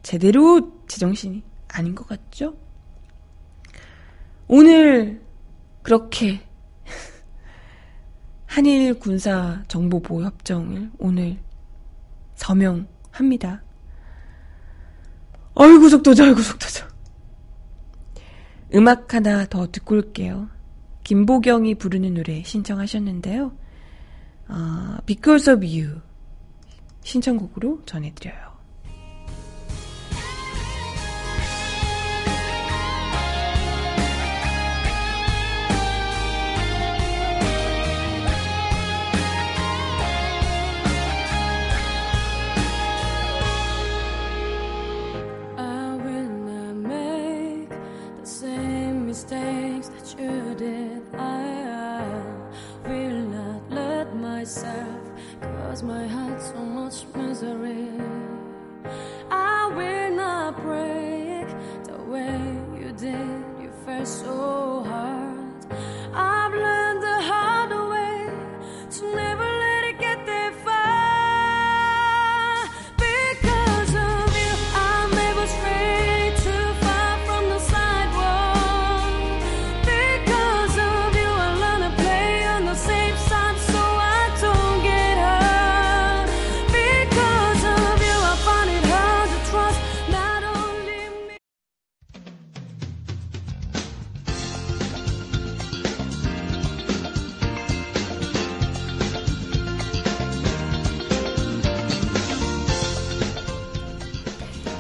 제대로 0.02 0.72
제정신이 0.88 1.44
아닌 1.68 1.94
것 1.94 2.08
같죠? 2.08 2.58
오늘 4.48 5.22
그렇게 5.84 6.40
한일 8.48 8.96
군사 8.96 9.64
정보 9.68 10.00
보호 10.00 10.24
협정을 10.24 10.92
오늘 10.98 11.38
서명합니다. 12.36 13.67
어이구 15.60 15.90
속도죠, 15.90 16.24
어이구 16.24 16.42
속도죠. 16.42 16.86
음악 18.76 19.14
하나 19.14 19.46
더 19.46 19.72
듣고 19.72 19.96
올게요. 19.96 20.50
김보경이 21.04 21.76
부르는 21.76 22.14
노래 22.14 22.44
신청하셨는데요. 22.44 23.58
어, 24.50 24.98
Because 25.06 25.52
of 25.52 25.66
You 25.66 26.02
신청곡으로 27.04 27.82
전해드려요. 27.86 28.47
my 55.88 56.06
heart 56.06 56.42
so 56.42 56.60
much 56.60 57.06
misery. 57.16 58.17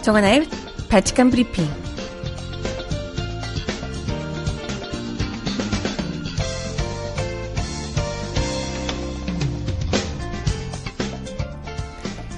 정하나의 0.07 0.47
바칙한 0.87 1.29
브리핑. 1.29 1.67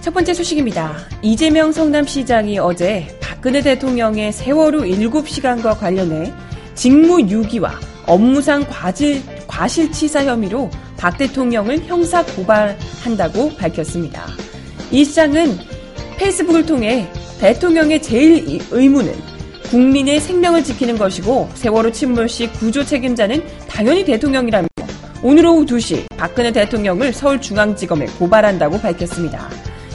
첫 0.01 0.11
번째 0.11 0.33
소식입니다. 0.33 0.95
이재명 1.21 1.71
성남시장이 1.71 2.57
어제 2.57 3.15
박근혜 3.21 3.61
대통령의 3.61 4.33
세월호 4.33 4.79
7시간과 4.79 5.77
관련해 5.77 6.33
직무유기와 6.73 7.79
업무상 8.07 8.65
과실, 8.67 9.21
과실치사 9.45 10.25
혐의로 10.25 10.71
박 10.97 11.19
대통령을 11.19 11.85
형사 11.85 12.25
고발한다고 12.25 13.55
밝혔습니다. 13.57 14.25
이 14.89 15.05
시장은 15.05 15.55
페이스북을 16.17 16.65
통해 16.65 17.07
대통령의 17.39 18.01
제일 18.01 18.59
의무는 18.71 19.13
국민의 19.69 20.19
생명을 20.19 20.63
지키는 20.63 20.97
것이고 20.97 21.49
세월호 21.53 21.91
침몰 21.91 22.27
시 22.27 22.47
구조 22.47 22.83
책임자는 22.83 23.43
당연히 23.67 24.03
대통령이라며 24.03 24.67
오늘 25.21 25.45
오후 25.45 25.65
2시 25.65 26.15
박근혜 26.17 26.51
대통령을 26.51 27.13
서울중앙지검에 27.13 28.05
고발한다고 28.17 28.79
밝혔습니다. 28.79 29.49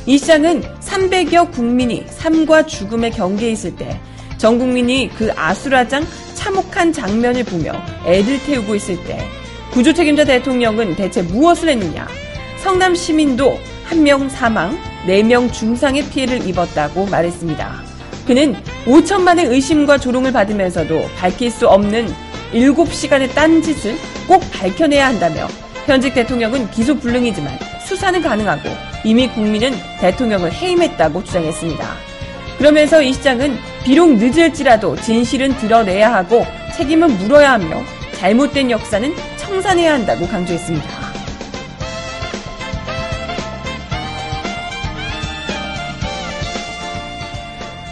이 0.06 0.18
시장은 0.18 0.62
300여 0.80 1.50
국민이 1.50 2.04
삶과 2.08 2.66
죽음의 2.66 3.12
경계에 3.12 3.50
있을 3.50 3.74
때 3.76 3.98
전 4.44 4.58
국민이 4.58 5.08
그 5.16 5.32
아수라장 5.34 6.04
참혹한 6.34 6.92
장면을 6.92 7.44
보며 7.44 7.72
애들 8.04 8.42
태우고 8.42 8.74
있을 8.74 9.02
때 9.04 9.18
구조 9.72 9.90
책임자 9.90 10.22
대통령은 10.22 10.96
대체 10.96 11.22
무엇을 11.22 11.70
했느냐? 11.70 12.06
성남 12.62 12.94
시민도 12.94 13.58
한 13.84 14.02
명 14.02 14.28
사망, 14.28 14.78
4명 15.06 15.52
중상의 15.52 16.04
피해를 16.06 16.46
입었다고 16.46 17.06
말했습니다. 17.06 17.82
그는 18.26 18.56
5천만의 18.86 19.50
의심과 19.50 19.98
조롱을 19.98 20.32
받으면서도 20.32 21.08
밝힐 21.18 21.50
수 21.50 21.68
없는 21.68 22.12
7시간의 22.52 23.34
딴짓을 23.34 23.96
꼭 24.26 24.42
밝혀내야 24.52 25.08
한다며 25.08 25.46
현직 25.86 26.14
대통령은 26.14 26.70
기소 26.70 26.96
불능이지만 26.98 27.58
수사는 27.86 28.20
가능하고 28.22 28.70
이미 29.04 29.28
국민은 29.28 29.72
대통령을 30.00 30.52
해임했다고 30.52 31.22
주장했습니다. 31.24 31.84
그러면서 32.56 33.02
이 33.02 33.12
시장은 33.12 33.58
비록 33.84 34.14
늦을지라도 34.16 34.96
진실은 34.96 35.54
드러내야 35.58 36.14
하고 36.14 36.46
책임은 36.76 37.18
물어야 37.18 37.52
하며 37.52 37.82
잘못된 38.14 38.70
역사는 38.70 39.14
청산해야 39.36 39.92
한다고 39.92 40.26
강조했습니다. 40.26 41.03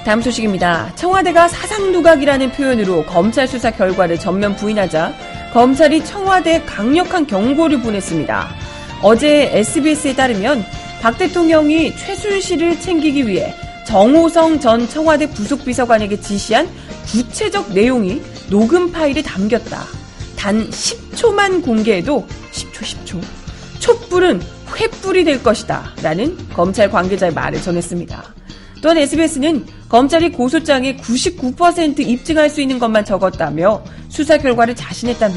다음 0.05 0.21
소식입니다. 0.21 0.93
청와대가 0.97 1.47
사상누각이라는 1.47 2.51
표현으로 2.53 3.05
검찰 3.07 3.47
수사 3.47 3.71
결과를 3.71 4.19
전면 4.19 4.57
부인하자 4.57 5.15
검찰이 5.53 6.05
청와대에 6.05 6.63
강력한 6.63 7.27
경고를 7.27 7.81
보냈습니다. 7.81 8.49
어제 9.03 9.51
SBS에 9.53 10.15
따르면 10.17 10.65
박 11.01 11.19
대통령이 11.19 11.97
최순실을 11.97 12.81
챙기기 12.81 13.29
위해 13.29 13.55
정호성 13.87 14.59
전 14.59 14.89
청와대 14.89 15.29
부속비서관에게 15.29 16.21
지시한 16.21 16.69
구체적 17.07 17.73
내용이 17.73 18.23
녹음 18.51 18.91
파일에 18.91 19.23
담겼다. 19.23 19.85
단 20.37 20.69
10초만 20.69 21.65
공개해도 21.65 22.27
10초, 22.51 23.07
10초. 23.07 23.21
촛불은 23.79 24.41
횃불이 24.67 25.25
될 25.25 25.43
것이다. 25.43 25.93
라는 26.03 26.37
검찰 26.53 26.91
관계자의 26.91 27.33
말을 27.33 27.61
전했습니다. 27.63 28.25
또한 28.83 28.99
SBS는 28.99 29.65
검찰이 29.89 30.33
고소장에 30.33 30.97
99% 30.97 32.01
입증할 32.01 32.51
수 32.51 32.61
있는 32.61 32.79
것만 32.79 33.05
적었다며 33.05 33.83
수사 34.09 34.37
결과를 34.37 34.75
자신했다며 34.75 35.37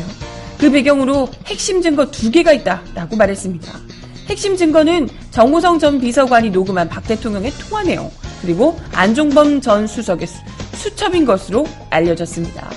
그 0.58 0.72
배경으로 0.72 1.30
핵심 1.46 1.82
증거 1.82 2.10
두 2.10 2.32
개가 2.32 2.52
있다라고 2.54 3.16
말했습니다. 3.16 3.72
핵심 4.28 4.58
증거는 4.58 5.08
정호성 5.30 5.78
전 5.78 6.02
비서관이 6.02 6.50
녹음한 6.50 6.90
박 6.90 7.06
대통령의 7.06 7.52
통화 7.52 7.84
내용 7.84 8.10
그리고 8.42 8.80
안종범 8.92 9.62
전 9.62 9.86
수석의 9.86 10.28
수첩인 10.74 11.26
것으로 11.26 11.68
알려졌습니다. 11.92 12.68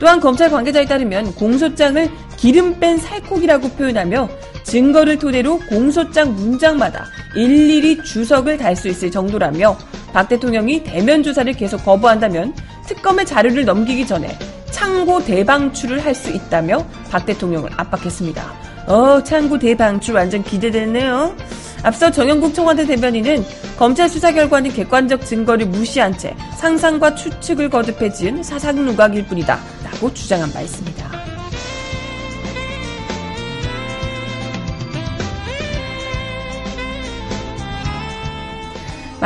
또한 0.00 0.20
검찰 0.20 0.50
관계자에 0.50 0.86
따르면 0.86 1.34
공소장을 1.34 2.10
기름 2.38 2.80
뺀 2.80 2.96
살코기라고 2.96 3.68
표현하며 3.70 4.28
증거를 4.64 5.18
토대로 5.18 5.58
공소장 5.68 6.34
문장마다 6.34 7.06
일일이 7.36 8.02
주석을 8.02 8.56
달 8.56 8.74
수 8.74 8.88
있을 8.88 9.10
정도라며 9.10 9.76
박 10.12 10.28
대통령이 10.28 10.82
대면 10.82 11.22
조사를 11.22 11.52
계속 11.52 11.84
거부한다면 11.84 12.54
특검의 12.86 13.26
자료를 13.26 13.64
넘기기 13.64 14.06
전에 14.06 14.36
창고 14.70 15.24
대방출을 15.24 16.04
할 16.04 16.14
수 16.14 16.30
있다며 16.30 16.84
박 17.10 17.24
대통령을 17.26 17.70
압박했습니다. 17.76 18.42
어, 18.86 19.22
창고 19.22 19.58
대방출 19.58 20.14
완전 20.14 20.42
기대되네요. 20.42 21.34
앞서 21.82 22.10
정영국 22.10 22.54
청와대 22.54 22.86
대변인은 22.86 23.44
검찰 23.78 24.08
수사 24.08 24.32
결과는 24.32 24.72
객관적 24.72 25.24
증거를 25.24 25.66
무시한 25.66 26.16
채 26.16 26.34
상상과 26.58 27.14
추측을 27.14 27.68
거듭해 27.70 28.12
지은 28.12 28.42
사상 28.42 28.76
누각일 28.84 29.26
뿐이다. 29.26 29.58
라고 29.84 30.12
주장한 30.12 30.52
바 30.52 30.60
있습니다. 30.62 31.05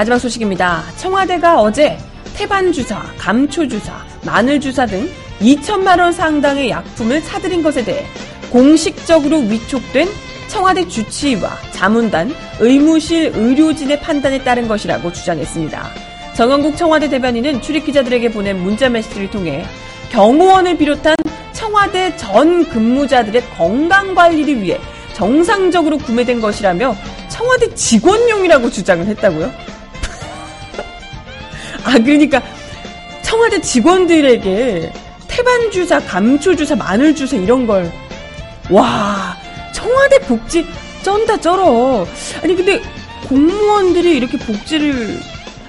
마지막 0.00 0.18
소식입니다. 0.18 0.82
청와대가 0.96 1.60
어제 1.60 1.98
태반 2.34 2.72
주사, 2.72 3.02
감초 3.18 3.68
주사, 3.68 3.92
마늘 4.24 4.58
주사 4.58 4.86
등 4.86 5.06
2천만 5.42 6.00
원 6.00 6.10
상당의 6.10 6.70
약품을 6.70 7.20
사들인 7.20 7.62
것에 7.62 7.84
대해 7.84 8.06
공식적으로 8.50 9.40
위촉된 9.40 10.08
청와대 10.48 10.88
주치의와 10.88 11.50
자문단, 11.72 12.34
의무실 12.60 13.32
의료진의 13.34 14.00
판단에 14.00 14.42
따른 14.42 14.68
것이라고 14.68 15.12
주장했습니다. 15.12 15.90
정영국 16.34 16.78
청와대 16.78 17.06
대변인은 17.10 17.60
출입 17.60 17.84
기자들에게 17.84 18.30
보낸 18.30 18.58
문자 18.58 18.88
메시지를 18.88 19.30
통해 19.30 19.66
경호원을 20.12 20.78
비롯한 20.78 21.14
청와대 21.52 22.16
전 22.16 22.66
근무자들의 22.66 23.42
건강 23.50 24.14
관리를 24.14 24.62
위해 24.62 24.80
정상적으로 25.12 25.98
구매된 25.98 26.40
것이라며 26.40 26.96
청와대 27.28 27.74
직원용이라고 27.74 28.70
주장을 28.70 29.06
했다고요? 29.06 29.69
아, 31.84 31.98
그러니까 31.98 32.42
청와대 33.22 33.60
직원들에게 33.60 34.92
태반 35.28 35.70
주사, 35.70 36.00
감초 36.00 36.56
주사, 36.56 36.74
마늘 36.74 37.14
주사 37.14 37.36
이런 37.36 37.66
걸 37.66 37.90
와, 38.70 39.36
청와대 39.72 40.18
복지 40.20 40.66
쩐다 41.02 41.40
쩔어. 41.40 42.06
아니 42.42 42.54
근데 42.54 42.80
공무원들이 43.28 44.16
이렇게 44.16 44.36
복지를 44.38 45.18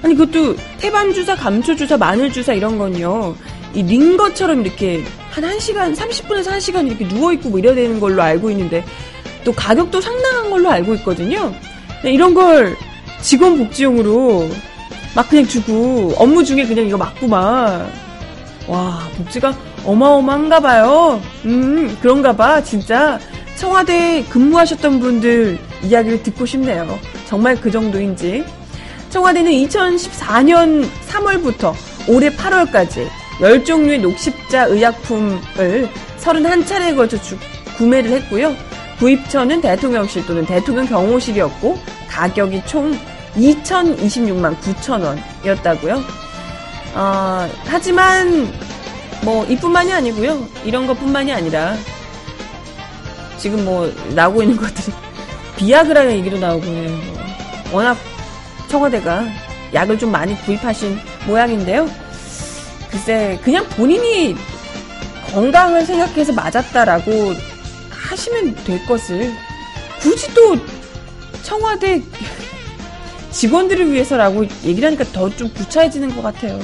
아니 0.02 0.14
그것도 0.14 0.56
태반 0.78 1.12
주사, 1.12 1.34
감초 1.36 1.76
주사, 1.76 1.96
마늘 1.96 2.32
주사 2.32 2.52
이런 2.52 2.76
건요. 2.76 3.34
이 3.74 3.82
링거처럼 3.82 4.64
이렇게 4.66 5.04
한 5.30 5.44
1시간, 5.44 5.96
30분에서 5.96 6.50
1시간 6.50 6.86
이렇게 6.86 7.06
누워있고 7.06 7.48
뭐 7.48 7.58
이래야 7.58 7.74
되는 7.74 8.00
걸로 8.00 8.20
알고 8.20 8.50
있는데 8.50 8.84
또 9.44 9.52
가격도 9.52 10.00
상당한 10.00 10.50
걸로 10.50 10.70
알고 10.70 10.94
있거든요. 10.96 11.54
이런 12.04 12.34
걸 12.34 12.76
직원 13.22 13.56
복지용으로 13.58 14.48
막 15.14 15.28
그냥 15.28 15.46
주고 15.46 16.14
업무 16.16 16.44
중에 16.44 16.66
그냥 16.66 16.86
이거 16.86 16.96
막. 16.96 17.14
와, 18.68 19.00
복지가 19.16 19.54
어마어마한가 19.84 20.60
봐요. 20.60 21.20
음, 21.44 21.96
그런가 22.00 22.34
봐. 22.34 22.62
진짜 22.62 23.18
청와대에 23.56 24.24
근무하셨던 24.24 25.00
분들 25.00 25.58
이야기를 25.82 26.22
듣고 26.22 26.46
싶네요. 26.46 26.98
정말 27.26 27.60
그 27.60 27.70
정도인지. 27.70 28.44
청와대는 29.10 29.50
2014년 29.52 30.88
3월부터 31.08 31.74
올해 32.08 32.30
8월까지 32.30 33.06
10종류의 33.40 34.00
녹십자 34.00 34.64
의약품을 34.66 35.88
31차례에 36.18 36.96
걸쳐 36.96 37.20
주, 37.20 37.36
구매를 37.76 38.10
했고요. 38.12 38.54
구입처는 38.98 39.60
대통령실 39.60 40.24
또는 40.26 40.46
대통령 40.46 40.86
경호실이었고 40.86 41.78
가격이 42.08 42.62
총 42.66 42.96
2,026만 43.36 44.58
9천 44.60 45.02
원이었다고요. 45.02 46.02
어, 46.94 47.48
하지만 47.64 48.52
뭐 49.22 49.44
이뿐만이 49.46 49.92
아니고요. 49.92 50.46
이런 50.64 50.86
것뿐만이 50.86 51.32
아니라 51.32 51.76
지금 53.38 53.64
뭐 53.64 53.92
나오고 54.14 54.42
있는 54.42 54.56
것들이 54.56 54.94
비아그라는 55.56 56.12
얘기도 56.12 56.38
나오고 56.38 56.66
뭐 56.66 57.12
워낙 57.72 57.96
청와대가 58.68 59.24
약을 59.72 59.98
좀 59.98 60.10
많이 60.10 60.36
구입하신 60.42 60.98
모양인데요. 61.26 61.88
글쎄 62.90 63.38
그냥 63.42 63.66
본인이 63.70 64.36
건강을 65.32 65.86
생각해서 65.86 66.32
맞았다라고 66.32 67.32
하시면 67.90 68.54
될 68.64 68.84
것을 68.84 69.32
굳이 70.00 70.32
또 70.34 70.56
청와대 71.42 72.02
직원들을 73.32 73.90
위해서라고 73.92 74.44
얘기를 74.64 74.86
하니까 74.86 75.04
더 75.12 75.28
좀 75.30 75.48
구차해지는 75.54 76.14
것 76.14 76.22
같아요. 76.22 76.58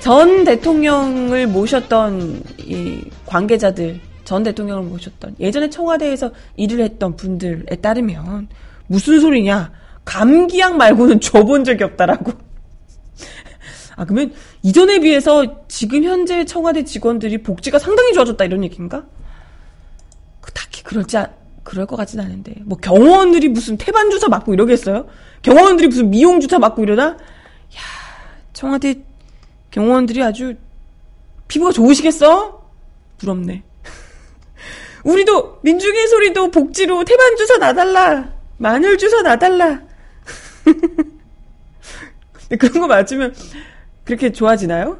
전 0.00 0.44
대통령을 0.44 1.46
모셨던 1.46 2.42
이 2.58 3.00
관계자들, 3.24 4.00
전 4.24 4.42
대통령을 4.42 4.82
모셨던 4.84 5.36
예전에 5.40 5.70
청와대에서 5.70 6.30
일을 6.56 6.80
했던 6.84 7.16
분들에 7.16 7.76
따르면 7.76 8.48
무슨 8.86 9.20
소리냐? 9.20 9.72
감기약 10.04 10.76
말고는 10.76 11.20
줘본 11.20 11.64
적이 11.64 11.84
없다라고. 11.84 12.32
아, 13.96 14.04
그러면 14.04 14.34
이전에 14.62 14.98
비해서 14.98 15.66
지금 15.68 16.04
현재 16.04 16.44
청와대 16.44 16.84
직원들이 16.84 17.42
복지가 17.42 17.78
상당히 17.78 18.12
좋아졌다 18.12 18.44
이런 18.44 18.62
얘기인가? 18.64 19.04
그 20.42 20.52
딱히 20.52 20.82
그럴지, 20.82 21.16
아, 21.16 21.30
그럴 21.64 21.86
것 21.86 21.96
같진 21.96 22.20
않은데. 22.20 22.54
뭐 22.64 22.78
경호원들이 22.78 23.48
무슨 23.48 23.76
태반 23.76 24.10
주사 24.10 24.28
맞고 24.28 24.54
이러겠어요? 24.54 25.08
경호원들이 25.42 25.88
무슨 25.88 26.10
미용 26.10 26.38
주사 26.38 26.58
맞고 26.58 26.82
이러나? 26.82 27.06
야, 27.06 27.16
청와대 28.52 29.02
경호원들이 29.70 30.22
아주 30.22 30.54
피부가 31.48 31.72
좋으시겠어? 31.72 32.62
부럽네. 33.18 33.64
우리도 35.04 35.60
민중의 35.62 36.06
소리도 36.06 36.50
복지로 36.50 37.04
태반 37.04 37.36
주사 37.36 37.56
놔달라. 37.58 38.32
마늘 38.58 38.96
주사 38.98 39.22
놔달라. 39.22 39.82
그런 42.58 42.80
거 42.80 42.86
맞으면 42.86 43.34
그렇게 44.04 44.30
좋아지나요? 44.30 44.98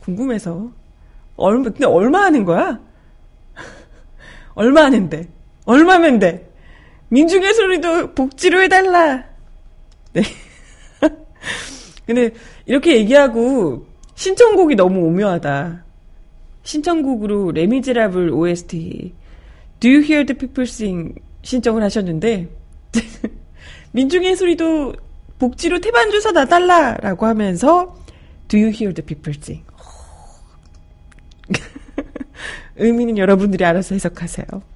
궁금해서. 0.00 0.70
얼마, 1.36 1.64
근데 1.64 1.86
얼마 1.86 2.22
하는 2.24 2.44
거야? 2.44 2.80
얼마 4.54 4.84
하는데? 4.84 5.28
얼마면 5.64 6.18
돼? 6.18 6.50
민중의 7.08 7.54
소리도 7.54 8.14
복지로 8.14 8.62
해달라. 8.62 9.24
네. 10.12 10.22
근데 12.06 12.30
이렇게 12.66 12.96
얘기하고 12.96 13.86
신청곡이 14.14 14.74
너무 14.74 15.06
오묘하다. 15.06 15.84
신청곡으로 16.62 17.52
레미제라블 17.52 18.30
OST 18.30 19.14
Do 19.80 19.90
You 19.90 20.02
Hear 20.02 20.24
the 20.26 20.38
People 20.38 20.68
Sing 20.68 21.14
신청을 21.42 21.82
하셨는데 21.82 22.48
민중의 23.92 24.36
소리도 24.36 24.94
복지로 25.38 25.80
태반 25.80 26.10
주사 26.10 26.32
놔달라라고 26.32 27.26
하면서 27.26 27.96
Do 28.48 28.58
you 28.58 28.70
hear 28.70 28.94
the 28.94 29.04
people 29.04 29.36
sing? 29.38 29.64
의미는 32.76 33.18
여러분들이 33.18 33.64
알아서 33.64 33.94
해석하세요. 33.94 34.73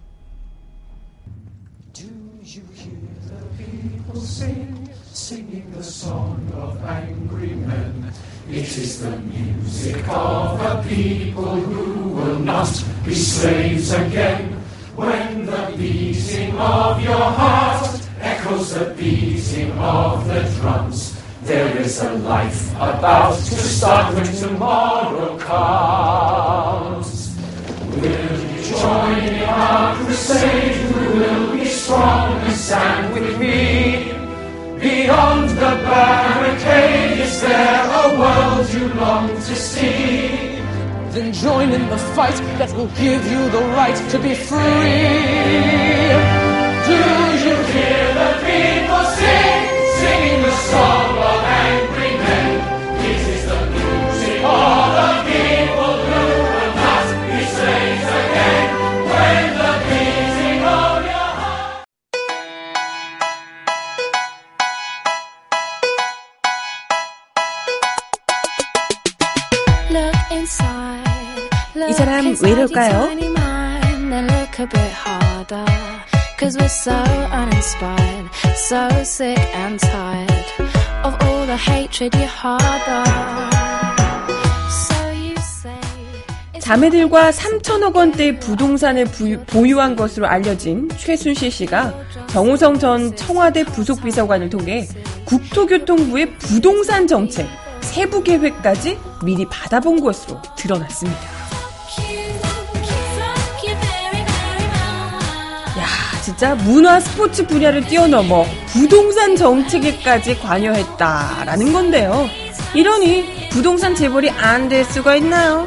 Song 6.09 6.41
of 6.57 6.83
angry 6.85 7.53
men? 7.69 8.13
It 8.51 8.71
is 8.83 9.03
the 9.03 9.15
music 9.19 10.09
of 10.09 10.59
a 10.73 10.83
people 10.89 11.53
who 11.69 12.09
will 12.17 12.39
not 12.39 12.73
be 13.05 13.15
slaves 13.15 13.93
again. 13.93 14.55
When 14.97 15.45
the 15.45 15.75
beating 15.77 16.57
of 16.57 17.03
your 17.03 17.27
heart 17.41 18.01
echoes 18.21 18.73
the 18.73 18.87
beating 18.99 19.73
of 19.73 20.27
the 20.27 20.41
drums. 20.57 21.21
There 21.43 21.77
is 21.77 22.01
a 22.03 22.13
life 22.33 22.75
about 22.77 23.37
to 23.37 23.61
start 23.77 24.15
when 24.15 24.29
tomorrow 24.33 25.39
comes. 25.39 27.37
Will 28.01 28.33
you 28.53 28.63
join 28.65 29.19
in 29.29 29.43
our 29.45 29.95
crusade? 29.97 30.77
Who 30.89 31.19
will 31.21 31.53
be 31.53 31.65
strong 31.67 32.33
and 32.45 32.57
stand 32.57 33.15
with 33.15 33.39
me? 33.39 34.18
Beyond 34.81 35.49
the 35.51 35.75
barricade, 35.91 37.19
is 37.19 37.41
there 37.41 37.85
a 37.85 38.17
world 38.17 38.73
you 38.73 38.87
long 38.95 39.29
to 39.29 39.55
see? 39.57 40.61
Then 41.11 41.33
join 41.33 41.73
in 41.73 41.89
the 41.89 41.99
fight 42.15 42.37
that 42.59 42.73
will 42.77 42.87
give 42.95 43.27
you 43.29 43.51
the 43.51 43.63
right 43.75 43.97
to 44.13 44.19
be 44.21 44.35
free. 44.37 45.19
Do 46.87 46.99
you 47.45 47.57
hear 47.75 48.07
the 48.21 48.31
people 48.47 49.05
sing, 49.19 49.61
singing 49.99 50.43
the 50.43 50.55
song 50.71 51.11
of 51.31 51.39
angry 51.67 52.13
men? 52.23 52.49
This 53.03 53.23
is 53.35 53.43
the 53.51 53.61
music 53.75 54.45
of 54.45 54.87
the 54.99 55.11
people 55.27 55.68
왜 72.43 72.51
이럴까요? 72.51 73.09
자매들과 86.61 87.31
3천억 87.31 87.97
원대 87.97 88.39
부동산을 88.39 89.07
부유, 89.07 89.43
보유한 89.47 89.97
것으로 89.97 90.27
알려진 90.27 90.89
최순실 90.99 91.51
씨가 91.51 91.95
정우성 92.29 92.79
전 92.79 93.17
청와대 93.17 93.65
부속비서관을 93.65 94.51
통해 94.51 94.87
국토교통부의 95.25 96.35
부동산 96.39 97.07
정책 97.07 97.49
세부 97.81 98.23
계획까지 98.23 98.99
미리 99.25 99.47
받아본 99.47 100.01
것으로 100.01 100.43
드러났습니다. 100.57 101.38
진짜 106.39 106.55
문화 106.55 107.01
스포츠 107.01 107.45
분야를 107.45 107.85
뛰어넘어 107.87 108.47
부동산 108.69 109.35
정책에까지 109.35 110.39
관여했다라는 110.39 111.73
건데요. 111.73 112.29
이러니 112.75 113.49
부동산 113.51 113.93
재벌이 113.93 114.31
안 114.31 114.69
될 114.69 114.85
수가 114.85 115.17
있나요? 115.17 115.67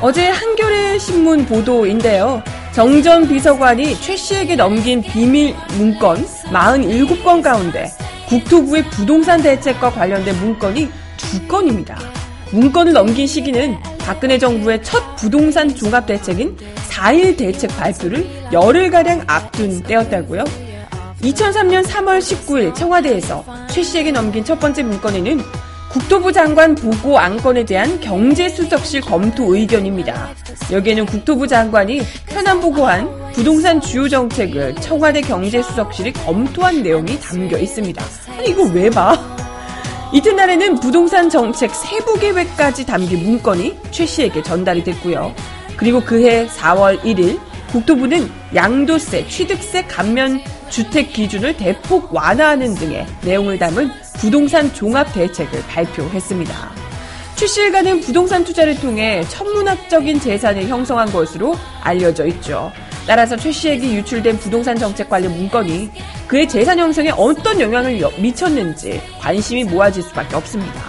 어제 0.00 0.28
한겨레 0.30 0.98
신문 0.98 1.44
보도인데요. 1.44 2.42
정 2.72 3.02
전 3.02 3.28
비서관이 3.28 4.00
최 4.00 4.16
씨에게 4.16 4.56
넘긴 4.56 5.02
비밀 5.02 5.54
문건 5.76 6.24
47건 6.24 7.42
가운데 7.42 7.92
국토부의 8.30 8.82
부동산 8.84 9.42
대책과 9.42 9.90
관련된 9.90 10.34
문건이 10.40 10.88
두 11.18 11.46
건입니다. 11.46 11.98
문건을 12.50 12.94
넘긴 12.94 13.26
시기는 13.26 13.76
박근혜 14.06 14.38
정부의 14.38 14.84
첫 14.84 15.16
부동산 15.16 15.74
종합 15.74 16.06
대책인 16.06 16.56
4일 16.90 17.36
대책 17.36 17.76
발표를 17.76 18.24
열흘가량 18.52 19.24
앞둔 19.26 19.82
때였다고요. 19.82 20.44
2003년 21.22 21.84
3월 21.84 22.20
19일 22.20 22.72
청와대에서 22.72 23.44
최 23.68 23.82
씨에게 23.82 24.12
넘긴 24.12 24.44
첫 24.44 24.60
번째 24.60 24.84
문건에는 24.84 25.40
국토부 25.90 26.32
장관 26.32 26.76
보고 26.76 27.18
안건에 27.18 27.64
대한 27.64 27.98
경제수석실 27.98 29.00
검토 29.00 29.56
의견입니다. 29.56 30.30
여기에는 30.70 31.04
국토부 31.06 31.48
장관이 31.48 32.00
현안 32.28 32.60
보고한 32.60 33.32
부동산 33.32 33.80
주요 33.80 34.08
정책을 34.08 34.76
청와대 34.76 35.20
경제수석실이 35.20 36.12
검토한 36.12 36.84
내용이 36.84 37.18
담겨 37.18 37.58
있습니다. 37.58 38.04
아니 38.38 38.50
이거 38.50 38.62
왜 38.72 38.88
봐? 38.88 39.35
이튿날에는 40.12 40.78
부동산 40.80 41.28
정책 41.28 41.74
세부 41.74 42.18
계획까지 42.18 42.86
담긴 42.86 43.24
문건이 43.24 43.78
최 43.90 44.06
씨에게 44.06 44.42
전달이 44.42 44.84
됐고요. 44.84 45.34
그리고 45.76 46.00
그해 46.00 46.46
4월 46.46 47.00
1일 47.00 47.40
국토부는 47.72 48.30
양도세, 48.54 49.26
취득세 49.26 49.82
감면 49.82 50.40
주택 50.70 51.12
기준을 51.12 51.56
대폭 51.56 52.14
완화하는 52.14 52.74
등의 52.74 53.06
내용을 53.22 53.58
담은 53.58 53.90
부동산 54.18 54.72
종합 54.72 55.12
대책을 55.12 55.62
발표했습니다. 55.66 56.70
최 57.34 57.46
씨일가는 57.46 58.00
부동산 58.00 58.44
투자를 58.44 58.78
통해 58.80 59.22
천문학적인 59.28 60.20
재산을 60.20 60.68
형성한 60.68 61.12
것으로 61.12 61.54
알려져 61.82 62.26
있죠. 62.26 62.72
따라서 63.06 63.36
최 63.36 63.52
씨에게 63.52 63.94
유출된 63.94 64.38
부동산 64.38 64.76
정책 64.76 65.08
관련 65.08 65.36
문건이 65.36 65.90
그의 66.26 66.48
재산 66.48 66.78
형성에 66.78 67.10
어떤 67.16 67.60
영향을 67.60 68.00
미쳤는지 68.18 69.00
관심이 69.20 69.64
모아질 69.64 70.02
수밖에 70.02 70.36
없습니다. 70.36 70.82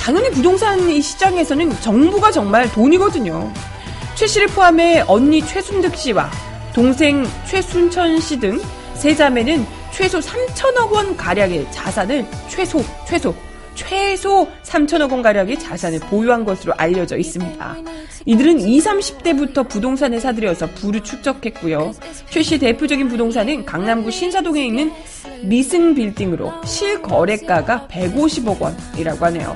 당연히 0.00 0.30
부동산 0.30 0.88
이 0.88 1.00
시장에서는 1.00 1.70
정부가 1.80 2.30
정말 2.32 2.70
돈이거든요. 2.72 3.52
최 4.16 4.26
씨를 4.26 4.48
포함해 4.48 5.04
언니 5.06 5.40
최순득 5.46 5.94
씨와 5.96 6.30
동생 6.74 7.26
최순천 7.46 8.18
씨 8.20 8.38
등 8.40 8.60
세 9.00 9.14
자매는 9.14 9.66
최소 9.92 10.18
3천억 10.18 10.90
원 10.92 11.16
가량의 11.16 11.66
자산을 11.72 12.26
최소 12.48 12.84
최소 13.06 13.34
최소 13.74 14.48
3천억 14.62 15.12
원 15.12 15.22
가량의 15.22 15.58
자산을 15.58 16.00
보유한 16.00 16.44
것으로 16.44 16.74
알려져 16.76 17.16
있습니다. 17.16 17.76
이들은 18.26 18.60
20, 18.60 18.90
30대부터 18.90 19.68
부동산을 19.68 20.20
사들여서 20.20 20.68
부를 20.74 21.02
축적했고요. 21.02 21.92
최씨 22.28 22.58
대표적인 22.58 23.08
부동산은 23.08 23.64
강남구 23.64 24.10
신사동에 24.10 24.66
있는 24.66 24.92
미승 25.42 25.94
빌딩으로 25.94 26.52
실거래가가 26.64 27.88
150억 27.90 28.60
원이라고 28.60 29.24
하네요. 29.26 29.54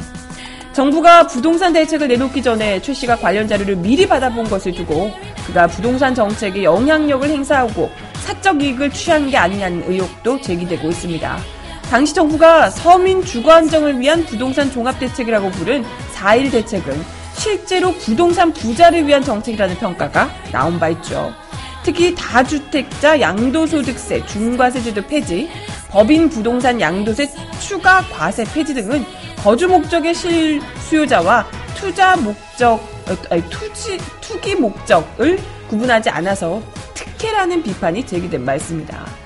정부가 0.72 1.28
부동산 1.28 1.72
대책을 1.72 2.08
내놓기 2.08 2.42
전에 2.42 2.82
최 2.82 2.92
씨가 2.92 3.16
관련 3.16 3.46
자료를 3.46 3.76
미리 3.76 4.08
받아본 4.08 4.50
것을 4.50 4.72
두고 4.72 5.12
그가 5.46 5.68
부동산 5.68 6.14
정책에 6.14 6.64
영향력을 6.64 7.28
행사하고 7.28 7.90
사적 8.24 8.60
이익을 8.60 8.90
취한 8.90 9.30
게 9.30 9.36
아니냐는 9.36 9.84
의혹도 9.86 10.40
제기되고 10.40 10.88
있습니다. 10.88 11.38
당시 11.94 12.12
정부가 12.12 12.70
서민 12.70 13.24
주거 13.24 13.52
안정을 13.52 14.00
위한 14.00 14.24
부동산 14.24 14.68
종합 14.68 14.98
대책이라고 14.98 15.48
부른 15.52 15.84
4일 16.12 16.50
대책은 16.50 17.00
실제로 17.34 17.92
부동산 17.92 18.52
부자를 18.52 19.06
위한 19.06 19.22
정책이라는 19.22 19.76
평가가 19.76 20.28
나온 20.50 20.80
바 20.80 20.88
있죠. 20.88 21.32
특히 21.84 22.12
다주택자 22.16 23.20
양도소득세 23.20 24.26
중과세제도 24.26 25.06
폐지, 25.06 25.48
법인 25.88 26.28
부동산 26.28 26.80
양도세 26.80 27.30
추가 27.60 28.00
과세 28.00 28.42
폐지 28.42 28.74
등은 28.74 29.04
거주 29.44 29.68
목적의 29.68 30.14
실수요자와 30.16 31.46
투자 31.76 32.16
목적, 32.16 32.80
아니, 33.30 33.48
투지, 33.48 33.98
투기 34.20 34.56
목적을 34.56 35.38
구분하지 35.68 36.10
않아서 36.10 36.60
특혜라는 36.94 37.62
비판이 37.62 38.04
제기된 38.04 38.44
바 38.44 38.56
있습니다. 38.56 39.23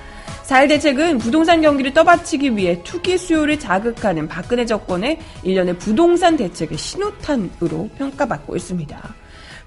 4일 0.49 0.67
대책은 0.69 1.19
부동산 1.19 1.61
경기를 1.61 1.93
떠받치기 1.93 2.57
위해 2.57 2.81
투기 2.83 3.19
수요를 3.19 3.59
자극하는 3.59 4.27
박근혜 4.27 4.65
정권의 4.65 5.19
일련의 5.43 5.77
부동산 5.77 6.35
대책의 6.37 6.75
신호탄으로 6.75 7.89
평가받고 7.99 8.55
있습니다. 8.55 9.15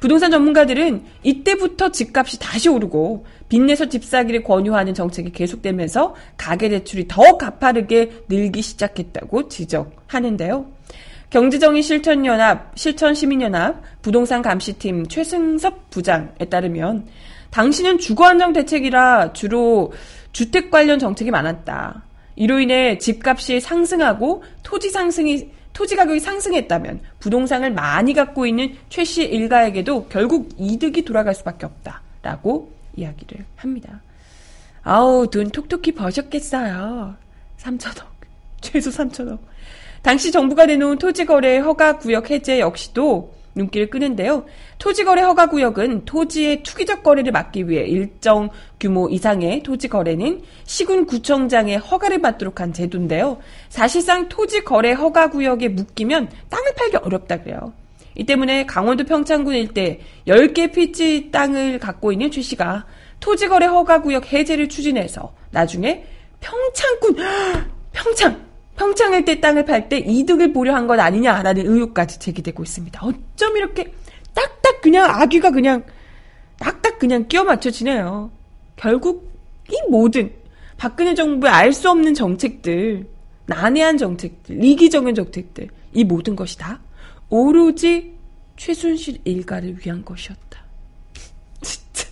부동산 0.01 0.33
전문가들은 0.33 1.05
이때부터 1.23 1.93
집값이 1.93 2.41
다시 2.41 2.69
오르고 2.69 3.25
빚내서 3.49 3.89
집 3.91 4.05
사기를 4.05 4.43
권유하는 4.43 4.93
정책이 4.93 5.31
계속되면서 5.31 6.17
가계대출이 6.37 7.07
더 7.07 7.39
가파르게 7.39 8.25
늘기 8.29 8.61
시작했다고 8.61 9.49
지적하는데요. 9.49 10.67
경제정의 11.31 11.83
실천연합, 11.85 12.73
실천시민연합 12.75 13.81
부동산 14.03 14.43
감시팀 14.43 15.07
최승섭 15.07 15.91
부장에 15.91 16.45
따르면 16.51 17.07
당신은 17.53 17.99
주거안정 17.99 18.53
대책이라 18.55 19.33
주로 19.35 19.93
주택 20.33 20.71
관련 20.71 20.99
정책이 20.99 21.31
많았다. 21.31 22.03
이로 22.37 22.61
인해 22.61 22.99
집값이 22.99 23.61
상승하고 23.61 24.43
토지 24.63 24.91
상승이 24.91 25.51
토지 25.73 25.97
가격이 25.97 26.21
상승했다면 26.21 27.01
부동산을 27.21 27.73
많이 27.73 28.15
갖고 28.15 28.47
있는 28.47 28.75
최 28.89 29.05
씨 29.05 29.25
일가에게도 29.25 30.07
결국 30.09 30.51
이득이 30.59 31.05
돌아갈 31.05 31.35
수밖에 31.35 31.67
없다라고 31.67 32.73
이야기를 32.97 33.45
합니다. 33.57 34.01
아우 34.83 35.29
돈 35.31 35.51
톡톡히 35.51 35.93
버셨겠어요. 35.93 37.15
3천억 37.59 38.05
최소 38.61 38.91
3천억. 38.91 39.39
당시 40.03 40.33
정부가 40.33 40.67
내놓은 40.67 40.99
토지 40.99 41.25
거래 41.25 41.59
허가 41.59 41.99
구역 41.99 42.31
해제 42.31 42.59
역시도 42.61 43.33
눈길을 43.55 43.91
끄는데요. 43.91 44.45
토지거래 44.79 45.23
허가구역은 45.23 46.05
토지의 46.05 46.63
투기적 46.63 47.03
거래를 47.03 47.33
막기 47.33 47.69
위해 47.69 47.85
일정 47.85 48.51
규모 48.81 49.09
이상의 49.09 49.63
토지거래는 49.63 50.43
시군구청장의 50.65 51.79
허가를 51.79 52.21
받도록 52.21 52.61
한 52.61 52.73
제도인데요. 52.73 53.39
사실상 53.69 54.29
토지거래 54.29 54.93
허가구역에 54.93 55.69
묶이면 55.69 56.29
땅을 56.49 56.75
팔기 56.77 56.97
어렵다 56.97 57.43
그래요. 57.43 57.73
이 58.15 58.25
때문에 58.25 58.67
강원도 58.67 59.05
평창군 59.05 59.55
일대 59.55 60.01
10개 60.27 60.73
피지 60.73 61.31
땅을 61.31 61.79
갖고 61.79 62.13
있는 62.13 62.31
최 62.31 62.43
씨가 62.43 62.85
토지거래 63.21 63.67
허가구역 63.67 64.33
해제를 64.33 64.69
추진해서 64.69 65.35
나중에 65.51 66.05
평창군 66.41 67.17
평창 67.93 68.52
평창 68.77 69.13
일대 69.15 69.41
땅을 69.41 69.65
팔 69.65 69.89
때 69.89 69.99
이득을 69.99 70.53
보려 70.53 70.75
한것 70.75 70.99
아니냐라는 70.99 71.67
의혹까지 71.67 72.19
제기되고 72.19 72.63
있습니다. 72.63 73.01
어쩜 73.03 73.57
이렇게 73.57 73.93
딱딱 74.35 74.81
그냥 74.81 75.09
아귀가 75.11 75.51
그냥 75.51 75.85
딱딱 76.59 76.99
그냥 76.99 77.29
끼워 77.29 77.45
맞춰지네요. 77.45 78.31
결국 78.77 79.31
이 79.71 79.77
모든 79.91 80.33
박근혜 80.77 81.15
정부의 81.15 81.53
알 81.53 81.73
수 81.73 81.91
없는 81.91 82.15
정책들, 82.15 83.07
난해한 83.47 83.99
정책들, 83.99 84.65
이기적인 84.65 85.15
정책들, 85.15 85.69
이 85.93 86.05
모든 86.05 86.35
것이 86.35 86.59
다 86.59 86.81
오로지 87.29 88.15
최순실 88.57 89.19
일가를 89.25 89.77
위한 89.85 90.05
것이었다. 90.05 90.65
진짜. 91.61 92.09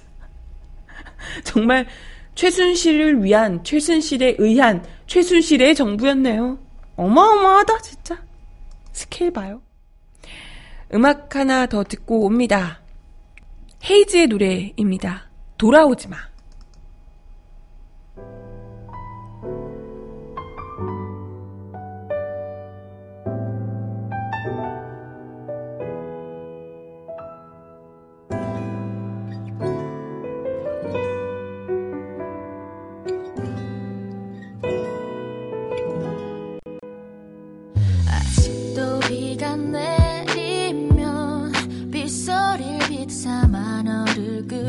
정말 1.45 1.87
최순실을 2.35 3.23
위한, 3.23 3.63
최순실에 3.65 4.37
의한, 4.39 4.85
최순실의 5.07 5.75
정부였네요. 5.75 6.59
어마어마하다, 6.97 7.79
진짜. 7.79 8.23
스케일 8.93 9.33
봐요. 9.33 9.63
음악 10.95 11.35
하나 11.37 11.67
더 11.67 11.85
듣고 11.85 12.25
옵니다. 12.25 12.81
헤이즈의 13.85 14.27
노래입니다. 14.27 15.31
돌아오지 15.57 16.09
마. 16.09 16.30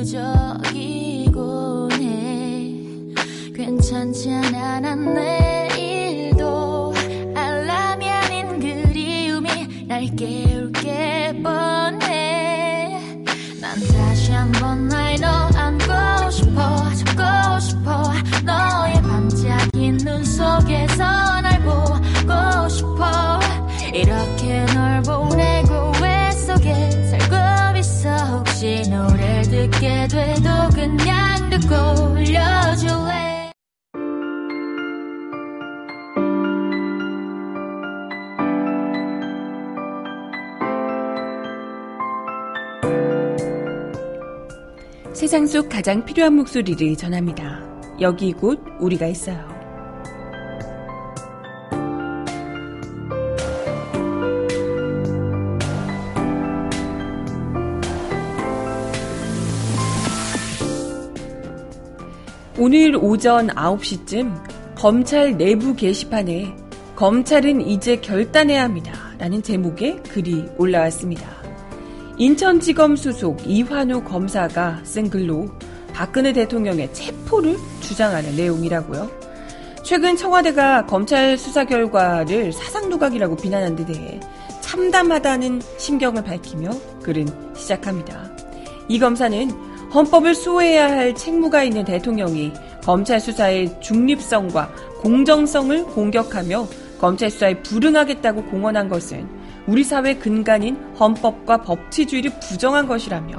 부적이곤 0.01 1.91
해 1.91 1.97
네. 1.99 3.13
괜찮지 3.53 4.31
않아 4.31 4.79
난 4.79 5.13
내일도. 5.13 6.91
알람이 7.35 8.09
아닌 8.09 8.59
그리움이 8.59 9.85
날 9.87 10.07
깨울 10.15 10.71
게 10.71 11.39
뻔해. 11.43 12.99
난 13.61 13.79
다시 13.79 14.31
한번 14.31 14.87
날너 14.87 15.27
안고 15.55 16.31
싶어 16.31 16.91
잡고 16.95 17.59
싶어. 17.59 18.01
너의 18.43 18.99
반짝인 19.03 19.97
눈 19.97 20.25
속에서 20.25 21.00
세상 45.21 45.45
속 45.45 45.69
가장 45.69 46.03
필요한 46.03 46.33
목소리를 46.33 46.95
전합니다. 46.95 47.61
여기 48.01 48.33
곧 48.33 48.59
우리가 48.79 49.05
있어요. 49.05 49.50
오늘 62.73 62.95
오전 62.95 63.47
9시쯤 63.47 64.75
검찰 64.75 65.37
내부 65.37 65.75
게시판에 65.75 66.55
검찰은 66.95 67.67
이제 67.67 67.97
결단해야 67.97 68.63
합니다. 68.63 68.93
라는 69.17 69.43
제목의 69.43 70.01
글이 70.03 70.45
올라왔습니다. 70.57 71.29
인천지검 72.15 72.95
수속 72.95 73.45
이환우 73.45 74.05
검사가 74.05 74.79
쓴 74.85 75.09
글로 75.09 75.49
박근혜 75.91 76.31
대통령의 76.31 76.93
체포를 76.93 77.57
주장하는 77.81 78.37
내용이라고요. 78.37 79.11
최근 79.83 80.15
청와대가 80.15 80.85
검찰 80.85 81.37
수사 81.37 81.65
결과를 81.65 82.53
사상누각이라고 82.53 83.35
비난한 83.35 83.75
데 83.75 83.85
대해 83.85 84.17
참담하다는 84.61 85.61
심경을 85.77 86.23
밝히며 86.23 86.69
글은 87.03 87.27
시작합니다. 87.53 88.31
이 88.87 88.97
검사는 88.97 89.70
헌법을 89.93 90.33
수호해야 90.33 90.89
할 90.89 91.13
책무가 91.13 91.63
있는 91.63 91.83
대통령이 91.83 92.53
검찰 92.81 93.19
수사의 93.19 93.81
중립성과 93.81 94.73
공정성을 95.01 95.83
공격하며 95.85 96.67
검찰 96.97 97.29
수사에 97.29 97.61
불응하겠다고 97.61 98.45
공언한 98.45 98.87
것은 98.87 99.27
우리 99.67 99.83
사회 99.83 100.15
근간인 100.15 100.77
헌법과 100.97 101.63
법치주의를 101.63 102.31
부정한 102.39 102.87
것이라며 102.87 103.35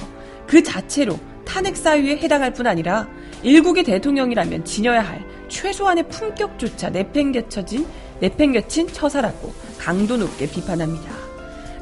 그 0.46 0.62
자체로 0.62 1.18
탄핵 1.46 1.76
사유에 1.76 2.18
해당할 2.18 2.52
뿐 2.52 2.66
아니라 2.66 3.08
일국의 3.42 3.84
대통령이라면 3.84 4.64
지녀야 4.66 5.00
할 5.00 5.24
최소한의 5.48 6.08
품격조차 6.08 6.90
내팽개쳐진 6.90 7.86
내팽개친 8.20 8.88
처사라고 8.88 9.52
강도 9.78 10.18
높게 10.18 10.46
비판합니다. 10.48 11.31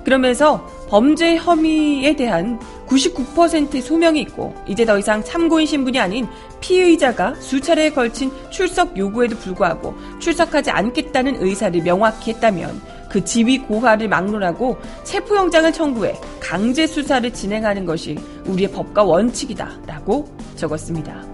그러면서 0.05 0.67
범죄 0.89 1.37
혐의에 1.37 2.17
대한 2.17 2.59
99%의 2.87 3.81
소명이 3.81 4.21
있고 4.23 4.55
이제 4.67 4.85
더 4.85 4.99
이상 4.99 5.23
참고인 5.23 5.67
신분이 5.67 5.99
아닌 6.01 6.27
피의자가 6.61 7.35
수차례에 7.37 7.91
걸친 7.91 8.33
출석 8.51 8.97
요구에도 8.97 9.37
불구하고 9.37 9.95
출석하지 10.19 10.71
않겠다는 10.71 11.43
의사를 11.43 11.81
명확히 11.83 12.33
했다면 12.33 12.81
그 13.09 13.25
지위 13.25 13.59
고하를 13.59 14.09
막론하고 14.09 14.79
체포영장을 15.05 15.73
청구해 15.73 16.15
강제 16.41 16.87
수사를 16.87 17.31
진행하는 17.33 17.85
것이 17.85 18.17
우리의 18.47 18.71
법과 18.71 19.03
원칙이다라고 19.03 20.29
적었습니다. 20.57 21.30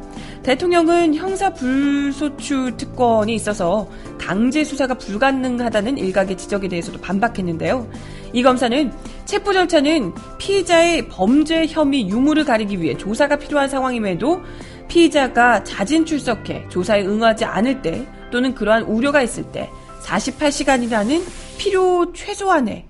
대통령은 0.47 1.17
형사 1.17 1.53
불소추 1.53 2.75
특권이 2.77 3.35
있어서 3.35 3.91
강제 4.17 4.63
수사가 4.63 4.95
불가능하다는 4.95 5.99
일각의 5.99 6.37
지적에 6.37 6.69
대해서도 6.69 7.01
반박했는데요. 7.01 7.91
이 8.33 8.45
검사는 8.45 8.93
체포 9.25 9.53
절차는 9.53 10.15
피의자의 10.39 11.09
범죄 11.09 11.67
혐의 11.67 12.09
유무를 12.09 12.45
가리기 12.45 12.81
위해 12.81 12.97
조사가 12.97 13.39
필요한 13.39 13.69
상황임에도 13.69 14.41
피의자가 14.87 15.65
자진 15.65 16.07
출석해 16.07 16.69
조사에 16.69 17.03
응하지 17.05 17.45
않을 17.45 17.83
때 17.83 18.07
또는 18.31 18.55
그러한 18.55 18.85
우려가 18.85 19.23
있을 19.23 19.51
때 19.51 19.69
48시간이라는 20.05 21.25
필요 21.59 22.13
최소한의 22.13 22.85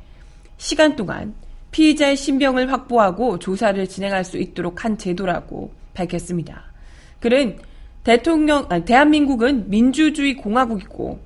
시간 0.59 0.95
동안 0.95 1.35
피의자의 1.71 2.19
신병을 2.19 2.71
확보하고 2.71 3.39
조사를 3.39 3.89
진행할 3.89 4.25
수 4.25 4.37
있도록 4.37 4.85
한 4.85 4.99
제도라고 4.99 5.73
밝혔습니다. 5.95 6.76
그는 7.21 7.59
대통령, 8.05 8.67
아니, 8.69 8.85
대한민국은 8.85 9.69
민주주의 9.69 10.37
공화국이고, 10.37 11.19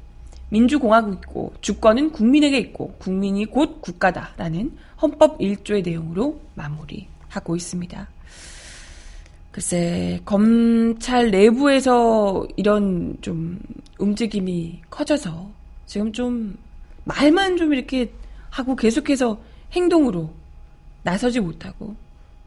민주공화국이고, 0.48 1.54
주권은 1.60 2.12
국민에게 2.12 2.58
있고, 2.58 2.94
국민이 2.98 3.44
곧 3.44 3.80
국가다라는 3.82 4.72
헌법 5.00 5.38
1조의 5.38 5.84
내용으로 5.84 6.40
마무리하고 6.54 7.56
있습니다. 7.56 8.08
글쎄, 9.50 10.20
검찰 10.24 11.30
내부에서 11.30 12.46
이런 12.56 13.16
좀 13.20 13.58
움직임이 13.98 14.80
커져서 14.90 15.50
지금 15.86 16.12
좀 16.12 16.56
말만 17.04 17.56
좀 17.56 17.74
이렇게 17.74 18.12
하고 18.48 18.76
계속해서 18.76 19.40
행동으로 19.72 20.30
나서지 21.02 21.40
못하고 21.40 21.96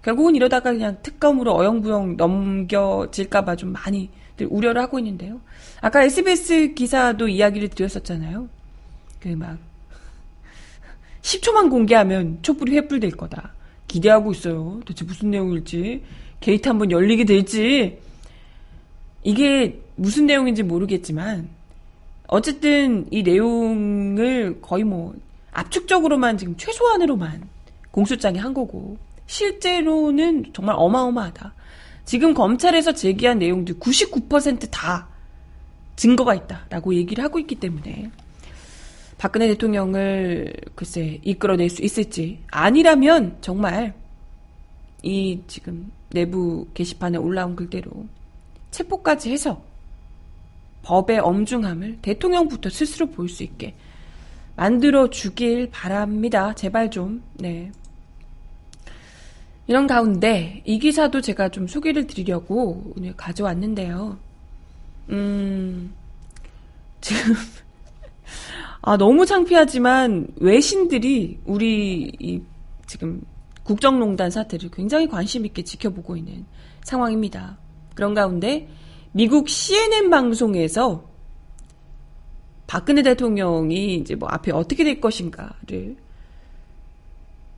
결국은 0.03 0.35
이러다가 0.35 0.71
그냥 0.71 0.97
특검으로 1.01 1.55
어영부영 1.55 2.17
넘겨질까봐 2.17 3.55
좀 3.55 3.71
많이 3.71 4.09
우려를 4.49 4.81
하고 4.81 4.99
있는데요. 4.99 5.39
아까 5.81 6.03
SBS 6.03 6.73
기사도 6.73 7.27
이야기를 7.27 7.69
드렸었잖아요. 7.69 8.49
그 9.21 9.29
막 9.29 9.57
10초만 11.23 11.69
공개하면 11.69 12.39
촛불이 12.41 12.73
횃불될 12.81 13.17
거다. 13.17 13.53
기대하고 13.87 14.33
있어요. 14.33 14.81
대체 14.85 15.05
무슨 15.05 15.31
내용일지. 15.31 16.03
게이트 16.41 16.67
한번 16.67 16.91
열리게 16.91 17.23
될지. 17.23 17.99
이게 19.23 19.81
무슨 19.95 20.25
내용인지 20.25 20.63
모르겠지만 20.63 21.47
어쨌든 22.27 23.07
이 23.09 23.23
내용을 23.23 24.59
거의 24.61 24.83
뭐 24.83 25.15
압축적으로만 25.53 26.37
지금 26.37 26.57
최소한으로만 26.57 27.47
공소장에 27.91 28.39
한 28.39 28.53
거고 28.53 28.97
실제로는 29.27 30.45
정말 30.53 30.75
어마어마하다. 30.77 31.53
지금 32.05 32.33
검찰에서 32.33 32.93
제기한 32.93 33.39
내용들 33.39 33.79
99%다 33.79 35.07
증거가 35.95 36.35
있다라고 36.35 36.95
얘기를 36.95 37.23
하고 37.23 37.39
있기 37.39 37.55
때문에 37.55 38.09
박근혜 39.17 39.47
대통령을 39.47 40.53
글쎄 40.75 41.19
이끌어낼 41.23 41.69
수 41.69 41.81
있을지 41.81 42.39
아니라면 42.51 43.37
정말 43.41 43.93
이 45.01 45.41
지금 45.47 45.91
내부 46.09 46.67
게시판에 46.73 47.17
올라온 47.17 47.55
글대로 47.55 47.91
체포까지 48.71 49.31
해서 49.31 49.63
법의 50.83 51.19
엄중함을 51.19 51.99
대통령부터 52.01 52.69
스스로 52.69 53.07
볼 53.07 53.29
수 53.29 53.43
있게 53.43 53.75
만들어 54.55 55.09
주길 55.09 55.69
바랍니다. 55.71 56.53
제발 56.53 56.91
좀. 56.91 57.23
네. 57.35 57.71
이런 59.67 59.87
가운데 59.87 60.61
이 60.65 60.79
기사도 60.79 61.21
제가 61.21 61.49
좀 61.49 61.67
소개를 61.67 62.07
드리려고 62.07 62.93
오늘 62.97 63.15
가져왔는데요. 63.15 64.17
음, 65.09 65.93
지금, 66.99 67.33
아, 68.81 68.97
너무 68.97 69.25
창피하지만 69.25 70.27
외신들이 70.37 71.39
우리 71.45 72.11
이 72.19 72.41
지금 72.87 73.21
국정농단 73.63 74.29
사태를 74.29 74.69
굉장히 74.71 75.07
관심있게 75.07 75.63
지켜보고 75.63 76.17
있는 76.17 76.45
상황입니다. 76.83 77.57
그런 77.95 78.13
가운데 78.13 78.67
미국 79.13 79.47
CNN 79.47 80.09
방송에서 80.09 81.07
박근혜 82.67 83.01
대통령이 83.01 83.95
이제 83.95 84.15
뭐 84.15 84.27
앞에 84.29 84.51
어떻게 84.51 84.83
될 84.83 84.99
것인가를 84.99 85.95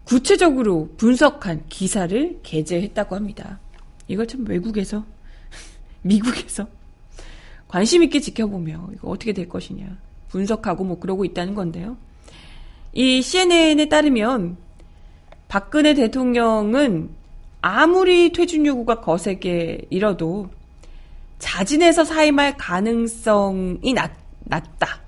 구체적으로 0.06 0.90
분석한 0.98 1.66
기사를 1.68 2.40
게재했다고 2.44 3.16
합니다. 3.16 3.60
이걸 4.08 4.28
참 4.28 4.46
외국에서, 4.48 5.04
미국에서 6.04 6.68
관심 7.68 8.04
있게 8.04 8.20
지켜보며 8.20 8.90
이거 8.94 9.10
어떻게 9.10 9.34
될 9.34 9.50
것이냐 9.50 9.98
분석하고 10.30 10.84
뭐 10.84 11.00
그러고 11.00 11.26
있다는 11.26 11.56
건데요. 11.56 11.98
이 12.94 13.22
CNN에 13.22 13.90
따르면 13.90 14.58
박근혜 15.48 15.94
대통령은 15.94 17.10
아무리 17.62 18.32
퇴진 18.32 18.66
요구가 18.66 19.02
거세게 19.02 19.88
이뤄도 19.90 20.50
자진해서 21.40 22.06
사임할 22.06 22.58
가능성이 22.58 23.94
낮, 23.94 24.12
낮다. 24.44 25.02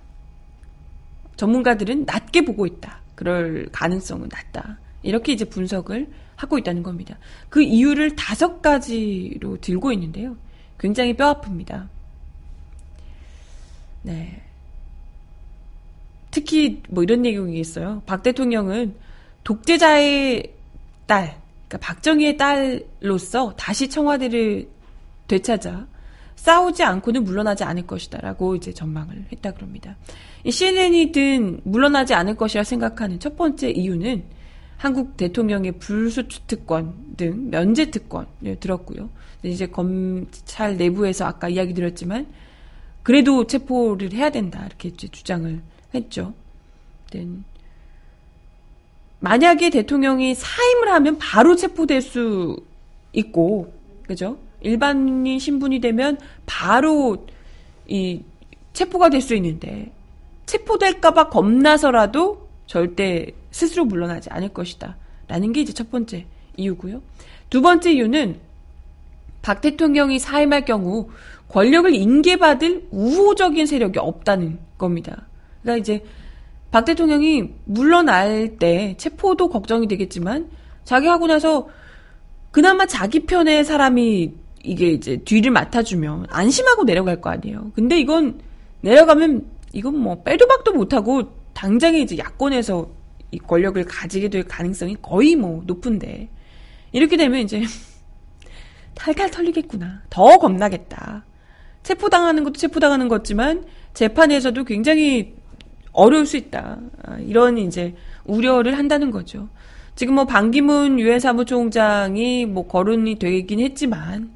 전문가들은 1.35 2.05
낮게 2.05 2.41
보고 2.41 2.65
있다. 2.65 3.01
그럴 3.15 3.69
가능성은 3.71 4.29
낮다. 4.29 4.79
이렇게 5.07 5.31
이제 5.31 5.45
분석을 5.45 6.07
하고 6.35 6.57
있다는 6.57 6.83
겁니다. 6.83 7.17
그 7.49 7.61
이유를 7.61 8.15
다섯 8.15 8.61
가지로 8.61 9.57
들고 9.61 9.91
있는데요. 9.93 10.35
굉장히 10.77 11.15
뼈 11.15 11.33
아픕니다. 11.33 11.87
네. 14.03 14.41
특히 16.29 16.83
뭐 16.89 17.03
이런 17.03 17.21
내용이 17.23 17.59
있어요. 17.59 18.03
박 18.05 18.21
대통령은 18.21 18.95
독재자의 19.43 20.53
딸, 21.07 21.41
그러니까 21.67 21.77
박정희의 21.79 22.37
딸로서 22.37 23.53
다시 23.57 23.89
청와대를 23.89 24.67
되찾아 25.27 25.87
싸우지 26.35 26.83
않고는 26.83 27.23
물러나지 27.23 27.63
않을 27.63 27.87
것이다라고 27.87 28.55
이제 28.55 28.71
전망을 28.73 29.25
했다 29.31 29.53
그럽니다. 29.53 29.95
CNN이든 30.47 31.61
물러나지 31.63 32.13
않을 32.13 32.35
것이라 32.35 32.63
생각하는 32.63 33.19
첫 33.19 33.35
번째 33.35 33.69
이유는 33.71 34.36
한국 34.77 35.17
대통령의 35.17 35.73
불소추 35.73 36.41
특권 36.47 36.93
등 37.17 37.49
면제 37.49 37.89
특권을 37.89 38.59
들었고요. 38.59 39.09
이제 39.43 39.67
검찰 39.67 40.77
내부에서 40.77 41.25
아까 41.25 41.49
이야기 41.49 41.73
드렸지만 41.73 42.27
그래도 43.03 43.47
체포를 43.47 44.13
해야 44.13 44.29
된다 44.29 44.65
이렇게 44.65 44.91
주장을 44.95 45.61
했죠. 45.93 46.33
만약에 49.19 49.69
대통령이 49.69 50.35
사임을 50.35 50.89
하면 50.89 51.17
바로 51.17 51.55
체포될 51.55 52.01
수 52.01 52.57
있고 53.13 53.73
그죠? 54.07 54.37
일반인 54.61 55.39
신분이 55.39 55.79
되면 55.79 56.19
바로 56.45 57.25
이 57.87 58.21
체포가 58.73 59.09
될 59.09 59.21
수 59.21 59.33
있는데 59.35 59.91
체포될까봐 60.45 61.29
겁나서라도 61.29 62.47
절대 62.67 63.31
스스로 63.57 63.85
물러나지 63.85 64.29
않을 64.29 64.49
것이다. 64.49 64.97
라는 65.27 65.51
게 65.51 65.61
이제 65.61 65.73
첫 65.73 65.89
번째 65.89 66.27
이유고요. 66.57 67.01
두 67.49 67.63
번째 67.63 67.91
이유는 67.91 68.39
박 69.41 69.61
대통령이 69.61 70.19
사임할 70.19 70.65
경우 70.65 71.09
권력을 71.49 71.91
인계받을 71.93 72.87
우호적인 72.91 73.65
세력이 73.65 73.97
없다는 73.97 74.59
겁니다. 74.77 75.25
그러니까 75.63 75.81
이제 75.81 76.03
박 76.69 76.85
대통령이 76.85 77.49
물러날 77.65 78.57
때 78.59 78.93
체포도 78.99 79.49
걱정이 79.49 79.87
되겠지만 79.87 80.51
자기 80.83 81.07
하고 81.07 81.25
나서 81.25 81.67
그나마 82.51 82.85
자기 82.85 83.21
편의 83.25 83.65
사람이 83.65 84.33
이게 84.63 84.91
이제 84.91 85.17
뒤를 85.17 85.49
맡아주면 85.49 86.27
안심하고 86.29 86.83
내려갈 86.83 87.21
거 87.21 87.31
아니에요. 87.31 87.71
근데 87.73 87.99
이건 87.99 88.39
내려가면 88.81 89.47
이건 89.73 89.97
뭐 89.97 90.21
빼도 90.21 90.47
박도 90.47 90.73
못하고 90.73 91.23
당장에 91.53 91.99
이제 91.99 92.19
야권에서 92.19 92.97
이 93.31 93.39
권력을 93.39 93.83
가지게 93.83 94.29
될 94.29 94.43
가능성이 94.43 94.95
거의 95.01 95.35
뭐 95.35 95.63
높은데 95.65 96.29
이렇게 96.91 97.17
되면 97.17 97.41
이제 97.41 97.63
탈탈 98.95 99.31
털리겠구나. 99.31 100.01
더 100.09 100.37
겁나겠다. 100.37 101.25
체포당하는 101.83 102.43
것도 102.43 102.53
체포당하는 102.53 103.07
거지만 103.07 103.65
재판에서도 103.93 104.63
굉장히 104.63 105.35
어려울 105.91 106.25
수 106.25 106.37
있다. 106.37 106.79
아, 107.03 107.17
이런 107.19 107.57
이제 107.57 107.95
우려를 108.25 108.77
한다는 108.77 109.11
거죠. 109.11 109.49
지금 109.95 110.15
뭐 110.15 110.25
반기문 110.25 110.99
유엔 110.99 111.19
사무총장이 111.19 112.45
뭐 112.45 112.67
거론이 112.67 113.15
되긴 113.15 113.59
했지만 113.59 114.31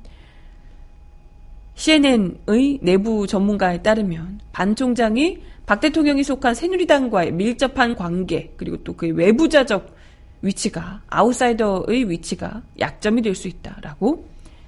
CNN의 1.75 2.79
내부 2.81 3.27
전문가에 3.27 3.81
따르면 3.81 4.39
반 4.51 4.75
총장이 4.75 5.39
박 5.71 5.79
대통령이 5.79 6.21
속한 6.25 6.53
새누리당과의 6.53 7.31
밀접한 7.31 7.95
관계 7.95 8.51
그리고 8.57 8.83
또그 8.83 9.07
외부자적 9.07 9.95
위치가 10.41 11.01
아웃사이더의 11.07 12.09
위치가 12.09 12.61
약점이 12.77 13.21
될 13.21 13.33
수 13.33 13.47
있다라고 13.47 14.27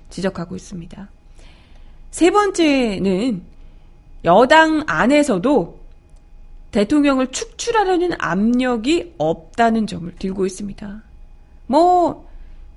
지적하고 0.10 0.56
있습니다. 0.56 1.10
세 2.10 2.32
번째는 2.32 3.42
여당 4.24 4.86
안에서도 4.88 5.78
대통령을 6.72 7.32
축출하려는 7.32 8.12
압력이 8.18 9.16
없다는 9.18 9.88
점을 9.88 10.10
들고 10.16 10.46
있습니다. 10.46 11.04
뭐, 11.68 12.30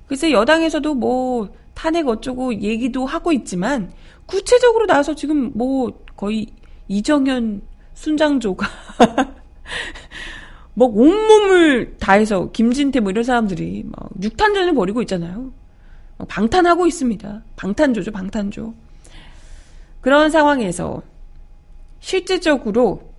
글쎄 0.09 0.33
여당에서도 0.33 0.95
뭐 0.95 1.47
탄핵 1.73 2.05
어쩌고 2.05 2.55
얘기도 2.55 3.05
하고 3.05 3.31
있지만 3.31 3.93
구체적으로 4.25 4.85
나와서 4.85 5.15
지금 5.15 5.53
뭐 5.55 6.03
거의 6.17 6.47
이정현 6.89 7.76
순장조가 7.97 8.67
뭐 10.75 10.87
온몸을 10.87 11.97
다해서 11.97 12.51
김진태 12.51 12.99
뭐 12.99 13.09
이런 13.09 13.23
사람들이 13.23 13.83
막 13.85 14.09
육탄전을 14.21 14.75
벌이고 14.75 15.01
있잖아요. 15.01 15.51
방탄하고 16.27 16.85
있습니다. 16.85 17.41
방탄조죠, 17.55 18.11
방탄조. 18.11 18.73
그런 20.01 20.29
상황에서 20.29 21.01
실제적으로 21.99 23.13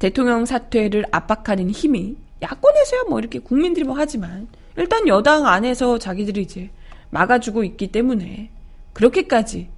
대통령 0.00 0.44
사퇴를 0.44 1.04
압박하는 1.12 1.70
힘이 1.70 2.16
야권에서야 2.42 3.04
뭐 3.08 3.20
이렇게 3.20 3.38
국민들이 3.38 3.84
뭐 3.84 3.94
하지만 3.96 4.48
일단 4.76 5.06
여당 5.06 5.46
안에서 5.46 5.98
자기들이 5.98 6.42
이제 6.42 6.70
막아주고 7.10 7.62
있기 7.64 7.92
때문에 7.92 8.50
그렇게까지 8.92 9.68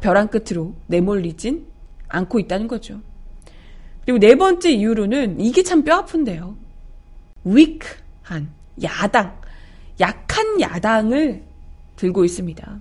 벼랑 0.00 0.28
끝으로 0.28 0.74
내몰리진 0.86 1.66
않고 2.08 2.38
있다는 2.38 2.68
거죠. 2.68 3.00
그리고 4.04 4.18
네 4.18 4.34
번째 4.36 4.70
이유로는 4.70 5.40
이게 5.40 5.62
참 5.62 5.82
뼈 5.82 5.96
아픈데요. 5.96 6.56
위크한 7.44 8.50
야당, 8.82 9.38
약한 10.00 10.60
야당을 10.60 11.42
들고 11.96 12.24
있습니다. 12.24 12.80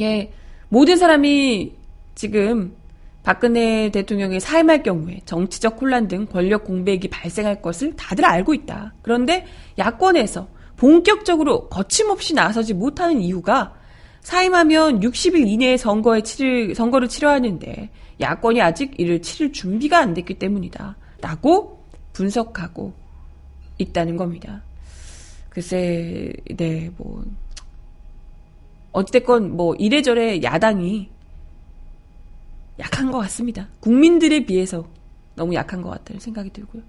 예, 0.00 0.32
모든 0.68 0.96
사람이 0.96 1.74
지금 2.14 2.74
박근혜 3.22 3.90
대통령의 3.90 4.40
사임할 4.40 4.82
경우에 4.82 5.20
정치적 5.24 5.80
혼란 5.80 6.08
등 6.08 6.26
권력 6.26 6.64
공백이 6.64 7.08
발생할 7.08 7.60
것을 7.60 7.94
다들 7.96 8.24
알고 8.24 8.54
있다. 8.54 8.94
그런데 9.02 9.46
야권에서 9.76 10.48
본격적으로 10.76 11.68
거침없이 11.68 12.34
나서지 12.34 12.72
못하는 12.74 13.20
이유가 13.20 13.74
사임하면 14.28 15.00
60일 15.00 15.48
이내에 15.48 15.78
선거에 15.78 16.20
치를, 16.20 16.74
선거를 16.74 17.08
치러 17.08 17.30
하는데 17.30 17.88
야권이 18.20 18.60
아직 18.60 18.92
이를 19.00 19.22
치를 19.22 19.54
준비가 19.54 20.00
안 20.00 20.12
됐기 20.12 20.34
때문이다. 20.34 20.96
라고 21.22 21.82
분석하고 22.12 22.92
있다는 23.78 24.18
겁니다. 24.18 24.62
글쎄, 25.48 26.30
네, 26.54 26.90
뭐, 26.98 27.24
어찌됐건 28.92 29.56
뭐 29.56 29.74
이래저래 29.76 30.42
야당이 30.42 31.08
약한 32.80 33.10
것 33.10 33.20
같습니다. 33.20 33.66
국민들에 33.80 34.44
비해서 34.44 34.86
너무 35.36 35.54
약한 35.54 35.80
것 35.80 35.88
같다는 35.88 36.20
생각이 36.20 36.50
들고요. 36.50 36.82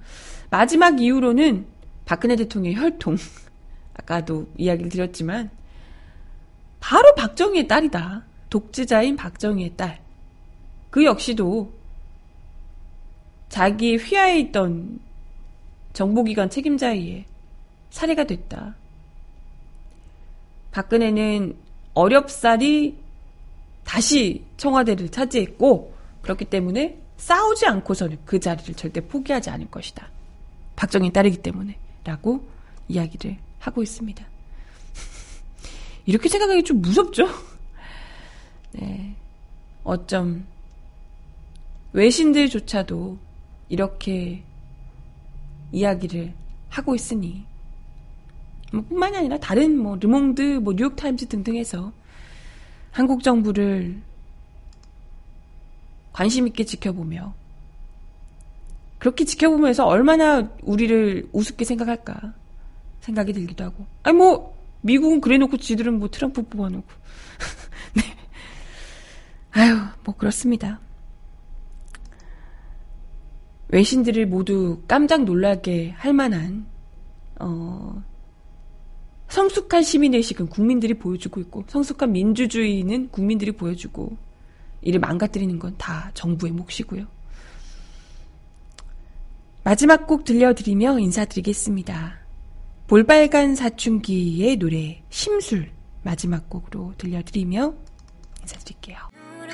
마지막 0.49 0.99
이유로는 0.99 1.67
박근혜 2.03 2.35
대통령의 2.35 2.75
혈통. 2.75 3.15
아까도 3.95 4.49
이야기를 4.57 4.91
드렸지만, 4.91 5.49
바로 6.80 7.13
박정희의 7.15 7.67
딸이다. 7.67 8.23
독재자인 8.49 9.15
박정희의 9.15 9.73
딸. 9.75 10.01
그 10.89 11.05
역시도 11.05 11.71
자기 13.49 13.95
휘하에 13.95 14.39
있던 14.39 14.99
정보기관 15.93 16.49
책임자에 16.49 16.95
의해 16.95 17.25
살해가 17.89 18.23
됐다. 18.23 18.75
박근혜는 20.71 21.57
어렵사리 21.93 22.97
다시 23.84 24.45
청와대를 24.57 25.09
차지했고 25.09 25.93
그렇기 26.21 26.45
때문에 26.45 26.99
싸우지 27.17 27.65
않고서는 27.65 28.19
그 28.23 28.39
자리를 28.39 28.75
절대 28.75 29.01
포기하지 29.01 29.49
않을 29.49 29.69
것이다. 29.69 30.07
박정희 30.75 31.11
딸이기 31.11 31.38
때문에 31.38 31.77
라고 32.03 32.47
이야기를 32.88 33.38
하고 33.59 33.84
있습니다. 33.84 34.25
이렇게 36.05 36.29
생각하기 36.29 36.63
좀 36.63 36.81
무섭죠? 36.81 37.27
네. 38.73 39.15
어쩜 39.83 40.45
외신들조차도 41.93 43.17
이렇게 43.69 44.43
이야기를 45.71 46.33
하고 46.69 46.95
있으니 46.95 47.45
뭐 48.71 48.83
뿐만이 48.83 49.17
아니라 49.17 49.37
다른 49.37 49.77
뭐 49.77 49.95
르몽드, 49.95 50.59
뭐 50.61 50.73
뉴욕타임즈 50.73 51.27
등등 51.27 51.55
해서 51.55 51.91
한국 52.91 53.23
정부를 53.23 54.01
관심 56.13 56.47
있게 56.47 56.65
지켜보며 56.65 57.33
그렇게 58.97 59.25
지켜보면서 59.25 59.85
얼마나 59.87 60.49
우리를 60.61 61.29
우습게 61.31 61.65
생각할까 61.65 62.33
생각이 63.01 63.33
들기도 63.33 63.63
하고 63.63 63.85
아니 64.03 64.17
뭐 64.17 64.59
미국은 64.82 65.21
그래놓고 65.21 65.57
지들은 65.57 65.99
뭐 65.99 66.09
트럼프 66.09 66.43
뽑아놓고 66.43 66.88
네. 67.95 68.01
아유 69.51 69.77
뭐 70.03 70.15
그렇습니다 70.15 70.80
외신들을 73.69 74.25
모두 74.27 74.82
깜짝 74.88 75.23
놀라게 75.23 75.91
할 75.91 76.13
만한 76.13 76.65
어 77.39 78.03
성숙한 79.27 79.84
시민의식은 79.84 80.47
국민들이 80.47 80.95
보여주고 80.95 81.39
있고 81.41 81.63
성숙한 81.67 82.11
민주주의는 82.11 83.09
국민들이 83.09 83.51
보여주고 83.51 84.17
이를 84.82 84.99
망가뜨리는 84.99 85.59
건 85.59 85.75
다 85.77 86.11
정부의 86.13 86.53
몫이고요. 86.53 87.05
마지막 89.63 90.07
곡 90.07 90.23
들려드리며 90.23 90.99
인사드리겠습니다. 90.99 92.18
볼빨간 92.89 93.53
사춘기의 93.53 94.57
노래 94.57 95.03
심술 95.11 95.69
마지막 96.01 96.49
곡으로 96.49 96.95
들려드리며 96.97 97.75
인사드릴게요. 98.41 98.97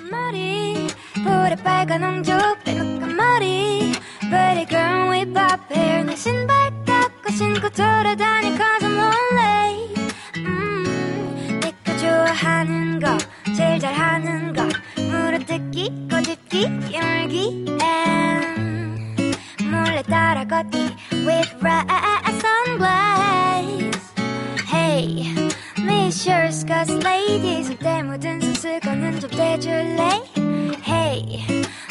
머리 0.09 0.87
볼빨간 1.21 2.01
옹주 2.01 2.31
빼놓은 2.63 3.13
머리 3.17 3.91
Pretty 4.21 4.65
girl 4.69 5.09
with 5.11 5.33
pop 5.33 5.59
hair 5.69 6.05
내 6.05 6.15
신발 6.15 6.71
깎고 6.85 7.33
신고 7.33 7.67
돌아다니 7.69 8.55
cause 8.55 8.87
I'm 8.87 8.95
lonely 8.95 9.93
음, 10.37 11.59
내가 11.59 11.97
좋아하는 11.97 12.99
거 13.01 13.17
제일 13.53 13.79
잘하는 13.79 14.53
거 14.53 14.63
물어뜯기 14.95 16.07
꼬집기 16.09 16.63
열기 16.93 17.65
and 17.81 19.35
몰래 19.65 20.01
따라 20.03 20.45
걷기 20.45 20.84
수수건은 29.55 29.59
좀 29.59 29.59
떼줄래? 29.59 30.23
Hey 30.85 31.45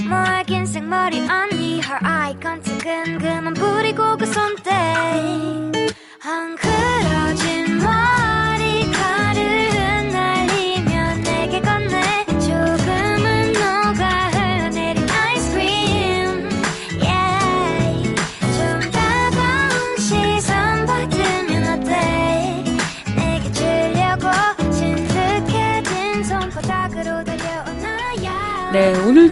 멀긴 0.08 0.66
생머리 0.66 1.20
언니. 1.28 1.80
Her 1.80 1.98
eye 2.04 2.36
contact 2.40 3.18
그만 3.18 3.54
부리고 3.54 4.16
그손 4.16 4.53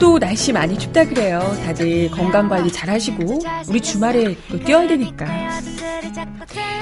오늘도 0.03 0.19
날씨 0.19 0.53
많이 0.53 0.77
춥다 0.77 1.05
그래요. 1.05 1.41
다들 1.65 2.11
건강 2.11 2.49
관리 2.49 2.73
잘 2.73 2.91
하시고, 2.91 3.39
우리 3.69 3.81
주말에 3.81 4.37
또 4.51 4.59
뛰어야 4.59 4.89
되니까. 4.89 5.27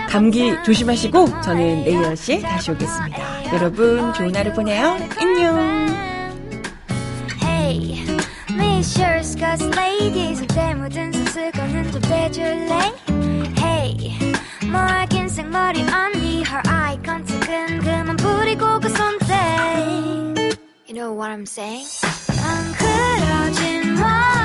감기 0.08 0.54
조심하시고, 0.64 1.42
저는 1.42 1.84
내일 1.84 2.00
10시에 2.00 2.40
다시 2.40 2.70
오겠습니다. 2.70 3.52
여러분, 3.52 4.14
좋은 4.14 4.34
하루 4.34 4.50
보내요. 4.54 4.96
안녕! 5.18 5.86
Hey, 7.42 8.02
Miss 8.52 8.98
Yours 8.98 9.36
got 9.36 9.62
ladies 9.76 10.46
때 10.46 10.74
묻은 10.74 11.12
수수건은 11.12 11.92
좀 11.92 12.00
빼줄래? 12.00 12.92
Hey, 13.58 14.16
뭐 14.70 14.80
하긴 14.80 15.28
생머리 15.28 15.82
언니 15.82 16.42
Her 16.42 16.62
eye 16.66 16.98
contact은 17.04 17.80
그만 17.80 18.16
부리고 18.16 18.80
그 18.80 18.88
손대 18.88 19.34
You 20.88 20.94
know 20.94 21.12
what 21.12 21.30
I'm 21.30 21.46
saying? 21.46 21.99
my 24.00 24.39